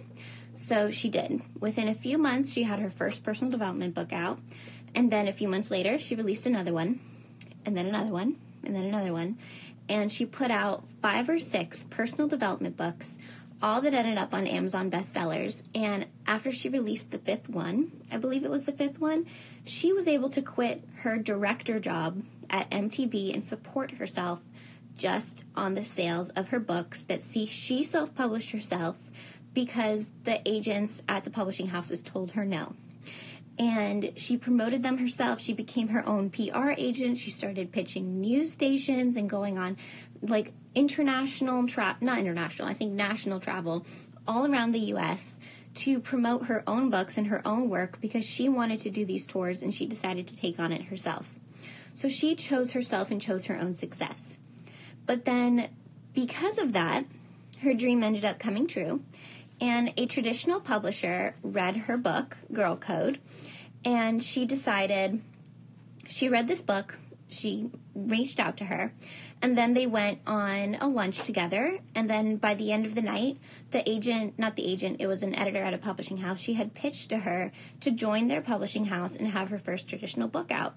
So 0.56 0.92
she 0.92 1.10
did. 1.10 1.42
Within 1.60 1.90
a 1.90 1.94
few 1.94 2.18
months, 2.18 2.54
she 2.54 2.64
had 2.64 2.80
her 2.80 2.90
first 2.90 3.22
personal 3.22 3.52
development 3.52 3.94
book 3.94 4.14
out. 4.14 4.40
And 4.96 5.12
then 5.12 5.28
a 5.28 5.34
few 5.34 5.50
months 5.50 5.70
later, 5.70 6.00
she 6.00 6.16
released 6.16 6.46
another 6.46 6.72
one, 6.72 7.02
and 7.66 7.76
then 7.76 7.88
another 7.88 8.12
one, 8.12 8.38
and 8.64 8.74
then 8.74 8.86
another 8.86 9.12
one. 9.12 9.38
And 9.90 10.10
she 10.10 10.26
put 10.26 10.52
out 10.52 10.86
five 11.02 11.28
or 11.28 11.40
six 11.40 11.84
personal 11.84 12.30
development 12.30 12.78
books, 12.78 13.18
all 13.64 13.80
that 13.80 13.94
ended 13.94 14.18
up 14.18 14.34
on 14.34 14.46
Amazon 14.46 14.92
bestsellers. 14.92 15.64
And 15.74 16.06
after 16.28 16.52
she 16.52 16.68
released 16.68 17.12
the 17.12 17.18
fifth 17.18 17.48
one, 17.48 17.94
I 18.12 18.18
believe 18.18 18.44
it 18.44 18.52
was 18.52 18.66
the 18.66 18.74
fifth 18.74 19.00
one, 19.00 19.26
she 19.64 19.94
was 19.94 20.06
able 20.06 20.30
to 20.32 20.42
quit 20.42 20.84
her 20.98 21.18
director 21.18 21.80
job 21.80 22.24
at 22.50 22.70
MTV 22.70 23.34
and 23.34 23.46
support 23.46 23.92
herself 23.92 24.42
just 24.98 25.46
on 25.56 25.74
the 25.74 25.82
sales 25.82 26.30
of 26.32 26.50
her 26.50 26.60
books 26.60 27.06
that 27.06 27.24
see 27.24 27.46
she 27.46 27.84
self-published 27.84 28.52
herself 28.52 28.98
because 29.54 30.10
the 30.26 30.42
agents 30.46 31.02
at 31.08 31.24
the 31.24 31.32
publishing 31.32 31.68
houses 31.68 32.02
told 32.02 32.32
her 32.32 32.44
no. 32.44 32.74
And 33.58 34.12
she 34.18 34.36
promoted 34.36 34.84
them 34.84 34.98
herself. 34.98 35.40
She 35.40 35.54
became 35.54 35.90
her 35.90 36.06
own 36.06 36.32
PR 36.32 36.72
agent. 36.76 37.20
She 37.20 37.30
started 37.30 37.72
pitching 37.72 38.20
news 38.20 38.52
stations 38.52 39.16
and 39.16 39.30
going 39.30 39.58
on 39.58 39.78
like 40.22 40.54
international 40.76 41.68
tra- 41.68 41.98
not 42.02 42.20
international, 42.20 42.68
I 42.68 42.74
think 42.74 42.94
national 42.94 43.40
travel 43.40 43.86
all 44.28 44.46
around 44.46 44.72
the 44.72 44.80
US 44.80 45.38
to 45.76 46.00
promote 46.00 46.46
her 46.46 46.64
own 46.68 46.90
books 46.90 47.18
and 47.18 47.28
her 47.28 47.46
own 47.48 47.70
work 47.70 48.00
because 48.00 48.26
she 48.26 48.48
wanted 48.48 48.80
to 48.82 48.90
do 48.90 49.06
these 49.06 49.28
tours 49.28 49.62
and 49.62 49.74
she 49.74 49.86
decided 49.86 50.28
to 50.28 50.38
take 50.38 50.60
on 50.60 50.72
it 50.72 50.84
herself. 50.84 51.40
So 51.94 52.10
she 52.10 52.36
chose 52.36 52.72
herself 52.72 53.12
and 53.12 53.22
chose 53.22 53.46
her 53.46 53.58
own 53.58 53.74
success. 53.74 54.38
But 55.06 55.26
then 55.26 55.70
because 56.14 56.58
of 56.58 56.74
that, 56.74 57.06
her 57.62 57.74
dream 57.74 58.04
ended 58.04 58.26
up 58.26 58.40
coming 58.40 58.68
true 58.68 59.04
and 59.62 59.94
a 59.98 60.06
traditional 60.06 60.60
publisher 60.60 61.36
read 61.42 61.78
her 61.78 61.98
book, 61.98 62.38
Girl 62.52 62.76
Code, 62.76 63.20
and 63.86 64.22
she 64.24 64.46
decided 64.46 65.22
she 66.08 66.30
read 66.30 66.48
this 66.48 66.62
book. 66.62 66.98
She 67.30 67.70
reached 67.96 68.40
out 68.40 68.58
to 68.58 68.66
her, 68.66 68.94
and 69.44 69.58
then 69.58 69.74
they 69.74 69.86
went 69.86 70.20
on 70.26 70.76
a 70.76 70.88
lunch 70.88 71.26
together. 71.26 71.78
And 71.94 72.10
then 72.10 72.38
by 72.38 72.54
the 72.54 72.72
end 72.72 72.86
of 72.86 72.96
the 72.96 73.02
night, 73.02 73.38
the 73.72 73.88
agent, 73.88 74.40
not 74.40 74.56
the 74.56 74.66
agent, 74.66 75.02
it 75.02 75.08
was 75.08 75.22
an 75.22 75.36
editor 75.36 75.62
at 75.62 75.74
a 75.74 75.78
publishing 75.78 76.18
house, 76.18 76.40
she 76.40 76.54
had 76.54 76.74
pitched 76.74 77.10
to 77.10 77.20
her 77.20 77.52
to 77.82 77.92
join 77.92 78.30
their 78.30 78.42
publishing 78.42 78.86
house 78.86 79.18
and 79.18 79.28
have 79.28 79.50
her 79.50 79.60
first 79.60 79.90
traditional 79.90 80.30
book 80.30 80.50
out. 80.50 80.76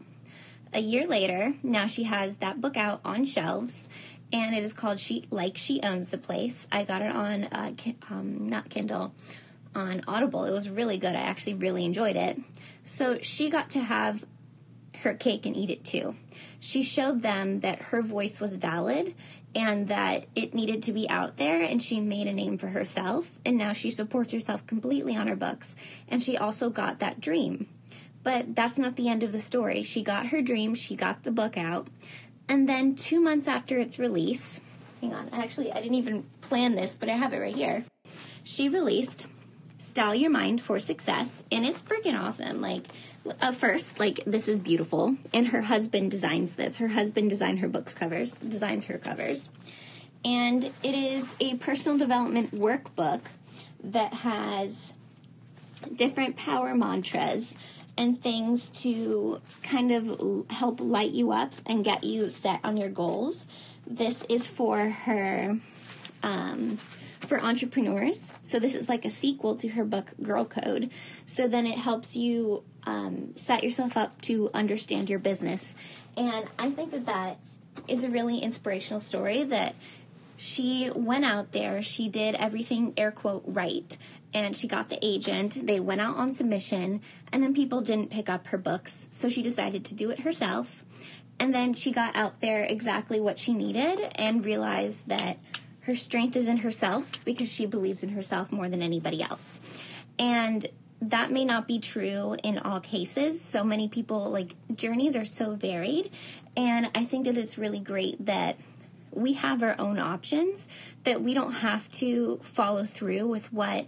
A 0.73 0.81
year 0.81 1.07
later, 1.07 1.55
now 1.63 1.87
she 1.87 2.03
has 2.03 2.39
that 2.39 2.61
book 2.61 2.77
out 2.77 3.01
on 3.05 3.25
shelves 3.25 3.89
and 4.33 4.53
it 4.57 4.65
is 4.65 4.73
called 4.73 4.99
She 4.99 5.27
Like 5.31 5.57
She 5.57 5.81
Owns 5.83 6.11
the 6.11 6.19
Place. 6.19 6.67
I 6.73 6.83
got 6.83 7.03
it 7.03 7.15
on 7.15 7.45
uh, 7.45 7.73
um, 8.11 8.49
not 8.49 8.69
Kindle, 8.69 9.15
on 9.77 10.03
Audible. 10.09 10.45
It 10.45 10.51
was 10.51 10.69
really 10.69 10.99
good. 10.99 11.15
I 11.15 11.21
actually 11.21 11.55
really 11.55 11.85
enjoyed 11.85 12.17
it. 12.17 12.41
So 12.83 13.19
she 13.21 13.49
got 13.49 13.71
to 13.71 13.81
have 13.81 14.25
her 15.03 15.15
cake 15.15 15.47
and 15.47 15.57
eat 15.57 15.71
it 15.71 15.85
too. 15.85 16.17
She 16.61 16.83
showed 16.83 17.23
them 17.23 17.61
that 17.61 17.83
her 17.83 18.03
voice 18.03 18.41
was 18.41 18.57
valid 18.57 19.15
and 19.55 19.89
that 19.89 20.27
it 20.35 20.55
needed 20.55 20.83
to 20.85 20.93
be 20.93 21.09
out 21.09 21.37
there 21.37 21.63
and 21.63 21.83
she 21.83 22.01
made 22.01 22.27
a 22.27 22.33
name 22.33 22.59
for 22.59 22.69
herself 22.69 23.31
and 23.45 23.57
now 23.57 23.73
she 23.73 23.91
supports 23.91 24.33
herself 24.33 24.67
completely 24.67 25.17
on 25.17 25.29
her 25.29 25.37
books 25.37 25.75
and 26.09 26.23
she 26.23 26.37
also 26.37 26.71
got 26.71 26.99
that 26.99 27.21
dream. 27.21 27.67
But 28.23 28.55
that's 28.55 28.77
not 28.77 28.97
the 28.97 29.09
end 29.09 29.23
of 29.23 29.33
the 29.33 29.41
story. 29.41 29.83
She 29.83 30.03
got 30.03 30.27
her 30.27 30.43
dream, 30.43 30.75
she 30.75 30.97
got 30.97 31.23
the 31.23 31.31
book 31.31 31.57
out. 31.57 31.89
And 32.49 32.69
then 32.69 32.97
two 32.97 33.21
months 33.21 33.49
after 33.49 33.79
its 33.79 33.99
release, 33.99 34.61
hang 35.01 35.15
on, 35.15 35.29
I 35.33 35.43
actually, 35.43 35.73
I 35.73 35.81
didn't 35.81 35.95
even 35.95 36.27
plan 36.41 36.75
this, 36.75 36.97
but 36.97 37.09
I 37.09 37.13
have 37.13 37.33
it 37.33 37.39
right 37.39 37.55
here. 37.55 37.85
She 38.45 38.69
released 38.69 39.27
Style 39.79 40.15
Your 40.15 40.31
Mind 40.31 40.61
for 40.61 40.79
Success, 40.79 41.45
and 41.51 41.65
it's 41.65 41.83
freaking 41.83 42.19
awesome. 42.19 42.61
Like, 42.61 42.85
uh, 43.41 43.53
first, 43.53 43.99
like, 43.99 44.21
this 44.27 44.49
is 44.49 44.61
beautiful, 44.61 45.17
and 45.33 45.49
her 45.49 45.63
husband 45.63 46.11
designs 46.11 46.57
this. 46.57 46.77
Her 46.77 46.89
husband 46.89 47.31
designed 47.31 47.61
her 47.61 47.69
books 47.69 47.95
covers, 47.95 48.35
designs 48.35 48.85
her 48.85 48.99
covers. 48.99 49.51
And 50.25 50.65
it 50.83 50.95
is 50.95 51.37
a 51.41 51.55
personal 51.57 51.99
development 51.99 52.55
workbook 52.55 53.21
that 53.83 54.13
has 54.15 54.95
different 55.95 56.37
power 56.37 56.75
mantras 56.75 57.57
and 57.97 58.21
things 58.21 58.69
to 58.69 59.41
kind 59.63 59.93
of 59.93 60.51
help 60.51 60.81
light 60.81 61.13
you 61.13 61.33
up 61.33 61.53
and 61.65 61.85
get 61.85 62.05
you 62.05 62.29
set 62.29 62.61
on 62.65 62.77
your 62.77 62.91
goals. 62.91 63.47
This 63.87 64.25
is 64.29 64.47
for 64.47 64.89
her, 64.89 65.59
um, 66.23 66.79
for 67.21 67.41
entrepreneurs. 67.41 68.33
So 68.43 68.59
this 68.59 68.75
is 68.75 68.89
like 68.89 69.05
a 69.05 69.11
sequel 69.11 69.55
to 69.57 69.69
her 69.69 69.85
book 69.85 70.13
Girl 70.23 70.45
Code. 70.45 70.91
So 71.25 71.49
then 71.49 71.67
it 71.67 71.79
helps 71.79 72.17
you 72.17 72.65
um, 72.87 73.37
set 73.37 73.63
yourself 73.63 73.97
up 73.97 74.21
to 74.23 74.51
understand 74.55 75.11
your 75.11 75.19
business. 75.19 75.75
And 76.17 76.47
I 76.59 76.71
think 76.71 76.93
that 76.93 77.07
that 77.07 77.39
is 77.89 78.05
a 78.05 78.09
really 78.09 78.39
inspirational 78.39 79.01
story 79.01 79.43
that 79.45 79.75
she 80.39 80.91
went 80.95 81.25
out 81.25 81.53
there, 81.53 81.83
she 81.83 82.09
did 82.09 82.35
everything 82.35 82.93
air 82.97 83.11
quote 83.11 83.43
right 83.47 83.97
and 84.35 84.57
she 84.57 84.69
got 84.69 84.89
the 84.89 84.99
agent. 85.05 85.67
They 85.67 85.81
went 85.81 86.03
out 86.03 86.17
on 86.17 86.35
submission, 86.35 87.01
and 87.33 87.43
then 87.43 87.55
people 87.55 87.81
didn't 87.81 88.11
pick 88.11 88.29
up 88.29 88.49
her 88.49 88.59
books, 88.59 89.07
so 89.09 89.31
she 89.31 89.41
decided 89.41 89.85
to 89.87 89.95
do 89.95 90.11
it 90.11 90.21
herself. 90.21 90.85
And 91.39 91.55
then 91.55 91.73
she 91.73 91.91
got 91.91 92.17
out 92.17 92.41
there 92.41 92.63
exactly 92.63 93.19
what 93.19 93.39
she 93.39 93.55
needed 93.55 93.99
and 94.15 94.45
realized 94.45 95.09
that 95.09 95.39
her 95.81 95.97
strength 95.97 96.37
is 96.37 96.49
in 96.49 96.59
herself 96.59 97.25
because 97.25 97.51
she 97.51 97.65
believes 97.65 98.03
in 98.03 98.11
herself 98.11 98.51
more 98.51 98.69
than 98.69 98.83
anybody 98.83 99.23
else. 99.23 99.61
And 100.19 100.67
that 101.01 101.31
may 101.31 101.45
not 101.45 101.69
be 101.69 101.79
true 101.79 102.37
in 102.43 102.59
all 102.59 102.81
cases. 102.81 103.41
So 103.41 103.63
many 103.63 103.89
people, 103.89 104.31
like, 104.31 104.55
journeys 104.75 105.17
are 105.17 105.25
so 105.25 105.55
varied. 105.55 106.11
And 106.57 106.91
I 106.95 107.05
think 107.05 107.27
that 107.27 107.37
it's 107.37 107.59
really 107.59 107.81
great 107.81 108.25
that 108.27 108.57
we 109.13 109.35
have 109.35 109.63
our 109.63 109.75
own 109.79 109.99
options, 109.99 110.69
that 111.05 111.23
we 111.23 111.35
don't 111.35 111.53
have 111.53 111.91
to 111.93 112.39
follow 112.43 112.85
through 112.85 113.27
with 113.29 113.53
what 113.53 113.87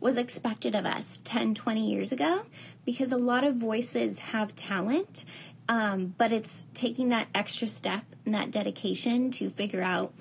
was 0.00 0.18
expected 0.18 0.74
of 0.74 0.84
us 0.84 1.20
10, 1.24 1.54
20 1.54 1.90
years 1.90 2.12
ago 2.12 2.42
because 2.84 3.12
a 3.12 3.16
lot 3.16 3.44
of 3.44 3.56
voices 3.56 4.18
have 4.18 4.54
talent, 4.54 5.24
um, 5.68 6.14
but 6.18 6.32
it's 6.32 6.66
taking 6.74 7.08
that 7.08 7.28
extra 7.34 7.68
step 7.68 8.04
and 8.26 8.34
that 8.34 8.50
dedication 8.50 9.30
to 9.30 9.48
figure 9.48 9.82
out 9.82 10.12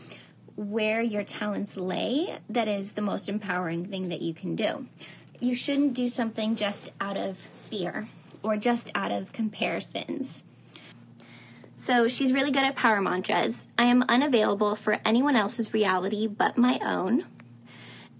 where 0.55 1.01
your 1.01 1.23
talents 1.23 1.75
lay 1.75 2.37
that 2.47 2.67
is 2.67 2.93
the 2.93 3.01
most 3.01 3.27
empowering 3.27 3.85
thing 3.87 4.09
that 4.09 4.21
you 4.21 4.33
can 4.33 4.55
do. 4.55 4.87
You 5.43 5.55
shouldn't 5.55 5.93
do 5.93 6.07
something 6.07 6.55
just 6.55 6.93
out 7.01 7.17
of 7.17 7.37
fear 7.69 8.07
or 8.43 8.55
just 8.55 8.89
out 8.95 9.11
of 9.11 9.33
comparisons. 9.33 10.45
So 11.75 12.07
she's 12.07 12.31
really 12.31 12.49
good 12.49 12.63
at 12.63 12.77
power 12.77 13.01
mantras. 13.01 13.67
I 13.77 13.87
am 13.87 14.05
unavailable 14.07 14.77
for 14.77 15.01
anyone 15.03 15.35
else's 15.35 15.73
reality 15.73 16.27
but 16.27 16.57
my 16.57 16.79
own. 16.81 17.25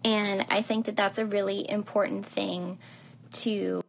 And 0.04 0.46
I 0.50 0.62
think 0.62 0.86
that 0.86 0.98
that's 0.98 1.18
a 1.18 1.26
really 1.26 1.66
important 1.70 2.26
thing 2.26 2.78
to 3.44 3.86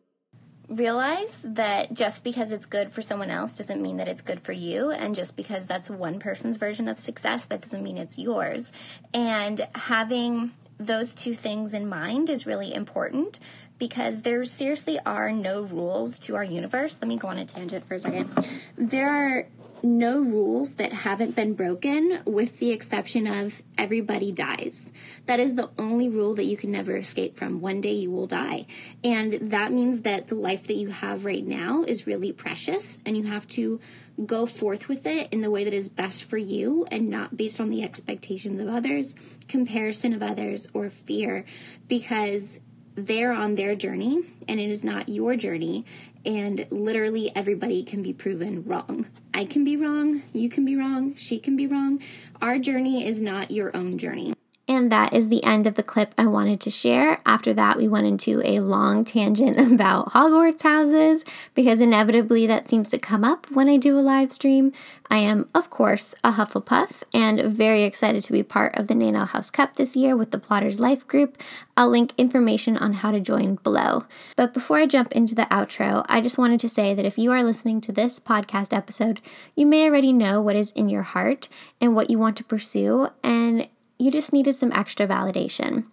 realize 0.68 1.40
that 1.42 1.92
just 1.92 2.22
because 2.22 2.52
it's 2.52 2.66
good 2.66 2.92
for 2.92 3.02
someone 3.02 3.30
else 3.30 3.56
doesn't 3.56 3.82
mean 3.82 3.96
that 3.96 4.06
it's 4.06 4.22
good 4.22 4.42
for 4.42 4.52
you. 4.52 4.92
And 4.92 5.12
just 5.12 5.36
because 5.36 5.66
that's 5.66 5.90
one 5.90 6.20
person's 6.20 6.56
version 6.56 6.86
of 6.86 7.00
success, 7.00 7.46
that 7.46 7.62
doesn't 7.62 7.82
mean 7.82 7.98
it's 7.98 8.16
yours. 8.16 8.72
And 9.12 9.66
having 9.74 10.52
those 10.78 11.14
two 11.14 11.34
things 11.34 11.74
in 11.74 11.88
mind 11.88 12.28
is 12.28 12.46
really 12.46 12.74
important 12.74 13.38
because 13.78 14.22
there 14.22 14.44
seriously 14.44 14.98
are 15.04 15.32
no 15.32 15.62
rules 15.62 16.18
to 16.20 16.36
our 16.36 16.44
universe. 16.44 16.98
Let 17.00 17.08
me 17.08 17.16
go 17.16 17.28
on 17.28 17.38
a 17.38 17.44
tangent 17.44 17.86
for 17.86 17.94
a 17.94 18.00
second. 18.00 18.48
There 18.76 19.10
are 19.10 19.46
no 19.84 20.20
rules 20.20 20.74
that 20.76 20.92
haven't 20.92 21.36
been 21.36 21.54
broken, 21.54 22.22
with 22.24 22.58
the 22.58 22.70
exception 22.70 23.26
of 23.26 23.62
everybody 23.76 24.32
dies. 24.32 24.92
That 25.26 25.40
is 25.40 25.54
the 25.54 25.70
only 25.78 26.08
rule 26.08 26.34
that 26.36 26.44
you 26.44 26.56
can 26.56 26.72
never 26.72 26.96
escape 26.96 27.36
from. 27.36 27.60
One 27.60 27.80
day 27.80 27.92
you 27.92 28.10
will 28.10 28.26
die. 28.26 28.66
And 29.04 29.50
that 29.50 29.72
means 29.72 30.00
that 30.00 30.28
the 30.28 30.34
life 30.34 30.66
that 30.68 30.76
you 30.76 30.88
have 30.88 31.24
right 31.24 31.46
now 31.46 31.84
is 31.84 32.06
really 32.06 32.32
precious, 32.32 32.98
and 33.04 33.16
you 33.16 33.24
have 33.24 33.46
to 33.48 33.80
go 34.24 34.46
forth 34.46 34.88
with 34.88 35.06
it 35.06 35.32
in 35.32 35.40
the 35.40 35.50
way 35.50 35.64
that 35.64 35.74
is 35.74 35.88
best 35.88 36.24
for 36.24 36.38
you 36.38 36.86
and 36.90 37.10
not 37.10 37.36
based 37.36 37.60
on 37.60 37.68
the 37.68 37.82
expectations 37.82 38.60
of 38.60 38.68
others, 38.68 39.14
comparison 39.48 40.14
of 40.14 40.22
others, 40.22 40.68
or 40.72 40.88
fear, 40.88 41.44
because 41.88 42.60
they're 42.94 43.32
on 43.32 43.56
their 43.56 43.74
journey 43.74 44.22
and 44.46 44.60
it 44.60 44.70
is 44.70 44.84
not 44.84 45.08
your 45.08 45.34
journey. 45.34 45.84
And 46.24 46.66
literally 46.70 47.30
everybody 47.34 47.82
can 47.82 48.02
be 48.02 48.12
proven 48.12 48.64
wrong. 48.64 49.06
I 49.34 49.44
can 49.44 49.64
be 49.64 49.76
wrong, 49.76 50.22
you 50.32 50.48
can 50.48 50.64
be 50.64 50.76
wrong, 50.76 51.14
she 51.16 51.38
can 51.38 51.56
be 51.56 51.66
wrong. 51.66 52.00
Our 52.40 52.58
journey 52.58 53.06
is 53.06 53.20
not 53.20 53.50
your 53.50 53.76
own 53.76 53.98
journey. 53.98 54.32
And 54.66 54.90
that 54.90 55.12
is 55.12 55.28
the 55.28 55.44
end 55.44 55.66
of 55.66 55.74
the 55.74 55.82
clip 55.82 56.14
I 56.16 56.26
wanted 56.26 56.58
to 56.62 56.70
share. 56.70 57.20
After 57.26 57.52
that, 57.52 57.76
we 57.76 57.86
went 57.86 58.06
into 58.06 58.40
a 58.44 58.60
long 58.60 59.04
tangent 59.04 59.58
about 59.72 60.12
Hogwarts 60.12 60.62
houses 60.62 61.24
because 61.54 61.82
inevitably 61.82 62.46
that 62.46 62.68
seems 62.68 62.88
to 62.90 62.98
come 62.98 63.24
up 63.24 63.50
when 63.50 63.68
I 63.68 63.76
do 63.76 63.98
a 63.98 64.00
live 64.00 64.32
stream. 64.32 64.72
I 65.10 65.18
am, 65.18 65.50
of 65.54 65.68
course, 65.68 66.14
a 66.24 66.32
Hufflepuff 66.32 67.02
and 67.12 67.40
very 67.54 67.82
excited 67.82 68.24
to 68.24 68.32
be 68.32 68.42
part 68.42 68.74
of 68.76 68.86
the 68.86 68.94
Nano 68.94 69.26
House 69.26 69.50
Cup 69.50 69.76
this 69.76 69.94
year 69.94 70.16
with 70.16 70.30
the 70.30 70.38
Plotters 70.38 70.80
Life 70.80 71.06
Group. 71.06 71.36
I'll 71.76 71.90
link 71.90 72.14
information 72.16 72.78
on 72.78 72.94
how 72.94 73.10
to 73.10 73.20
join 73.20 73.56
below. 73.56 74.06
But 74.34 74.54
before 74.54 74.78
I 74.78 74.86
jump 74.86 75.12
into 75.12 75.34
the 75.34 75.46
outro, 75.50 76.06
I 76.08 76.22
just 76.22 76.38
wanted 76.38 76.58
to 76.60 76.70
say 76.70 76.94
that 76.94 77.04
if 77.04 77.18
you 77.18 77.32
are 77.32 77.42
listening 77.42 77.82
to 77.82 77.92
this 77.92 78.18
podcast 78.18 78.74
episode, 78.74 79.20
you 79.54 79.66
may 79.66 79.84
already 79.84 80.12
know 80.12 80.40
what 80.40 80.56
is 80.56 80.70
in 80.72 80.88
your 80.88 81.02
heart 81.02 81.48
and 81.82 81.94
what 81.94 82.08
you 82.08 82.18
want 82.18 82.38
to 82.38 82.44
pursue. 82.44 83.08
And 83.22 83.68
you 84.04 84.10
just 84.10 84.34
needed 84.34 84.54
some 84.54 84.70
extra 84.72 85.06
validation. 85.06 85.84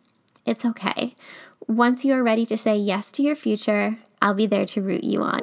It's 0.45 0.65
okay. 0.65 1.15
Once 1.65 2.03
you 2.03 2.13
are 2.13 2.21
ready 2.21 2.45
to 2.47 2.57
say 2.57 2.75
yes 2.75 3.09
to 3.11 3.23
your 3.23 3.35
future, 3.37 3.99
I'll 4.21 4.33
be 4.33 4.47
there 4.47 4.65
to 4.65 4.81
root 4.81 5.05
you 5.05 5.21
on. 5.21 5.39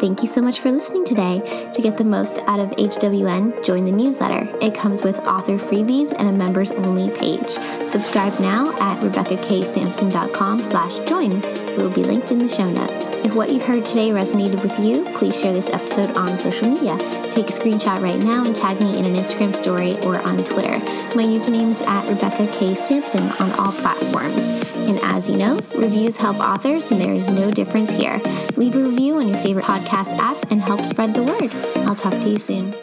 Thank 0.00 0.22
you 0.22 0.28
so 0.28 0.40
much 0.40 0.60
for 0.60 0.72
listening 0.72 1.04
today. 1.04 1.70
To 1.74 1.82
get 1.82 1.98
the 1.98 2.04
most 2.04 2.38
out 2.46 2.60
of 2.60 2.70
HWN, 2.70 3.62
join 3.62 3.84
the 3.84 3.92
newsletter. 3.92 4.48
It 4.62 4.74
comes 4.74 5.02
with 5.02 5.18
author 5.20 5.58
freebies 5.58 6.14
and 6.18 6.26
a 6.26 6.32
members 6.32 6.72
only 6.72 7.14
page. 7.14 7.50
Subscribe 7.86 8.32
now 8.40 8.72
at 8.80 8.98
RebeccaKSampson.com 9.02 10.58
slash 10.60 10.98
join. 11.00 11.30
It 11.44 11.76
will 11.76 11.92
be 11.92 12.04
linked 12.04 12.32
in 12.32 12.38
the 12.38 12.48
show 12.48 12.70
notes. 12.70 13.11
If 13.24 13.34
what 13.34 13.50
you 13.50 13.60
heard 13.60 13.84
today 13.84 14.10
resonated 14.10 14.62
with 14.62 14.78
you, 14.78 15.04
please 15.16 15.40
share 15.40 15.52
this 15.52 15.70
episode 15.70 16.16
on 16.16 16.38
social 16.38 16.68
media. 16.68 16.98
Take 17.30 17.48
a 17.48 17.52
screenshot 17.52 18.00
right 18.02 18.18
now 18.18 18.44
and 18.44 18.54
tag 18.54 18.80
me 18.80 18.98
in 18.98 19.04
an 19.04 19.14
Instagram 19.14 19.54
story 19.54 19.96
or 20.00 20.18
on 20.26 20.38
Twitter. 20.38 20.78
My 21.16 21.22
username 21.22 21.70
is 21.70 21.80
at 21.82 22.08
Rebecca 22.08 22.46
K. 22.58 22.74
Sampson 22.74 23.22
on 23.40 23.52
all 23.52 23.72
platforms. 23.72 24.62
And 24.88 24.98
as 25.04 25.30
you 25.30 25.36
know, 25.36 25.58
reviews 25.76 26.16
help 26.16 26.40
authors, 26.40 26.90
and 26.90 27.00
there 27.00 27.14
is 27.14 27.30
no 27.30 27.50
difference 27.52 27.90
here. 27.96 28.20
Leave 28.56 28.74
a 28.74 28.82
review 28.82 29.16
on 29.16 29.28
your 29.28 29.38
favorite 29.38 29.64
podcast 29.64 30.18
app 30.18 30.50
and 30.50 30.60
help 30.60 30.80
spread 30.80 31.14
the 31.14 31.22
word. 31.22 31.52
I'll 31.88 31.94
talk 31.94 32.12
to 32.12 32.28
you 32.28 32.36
soon. 32.36 32.74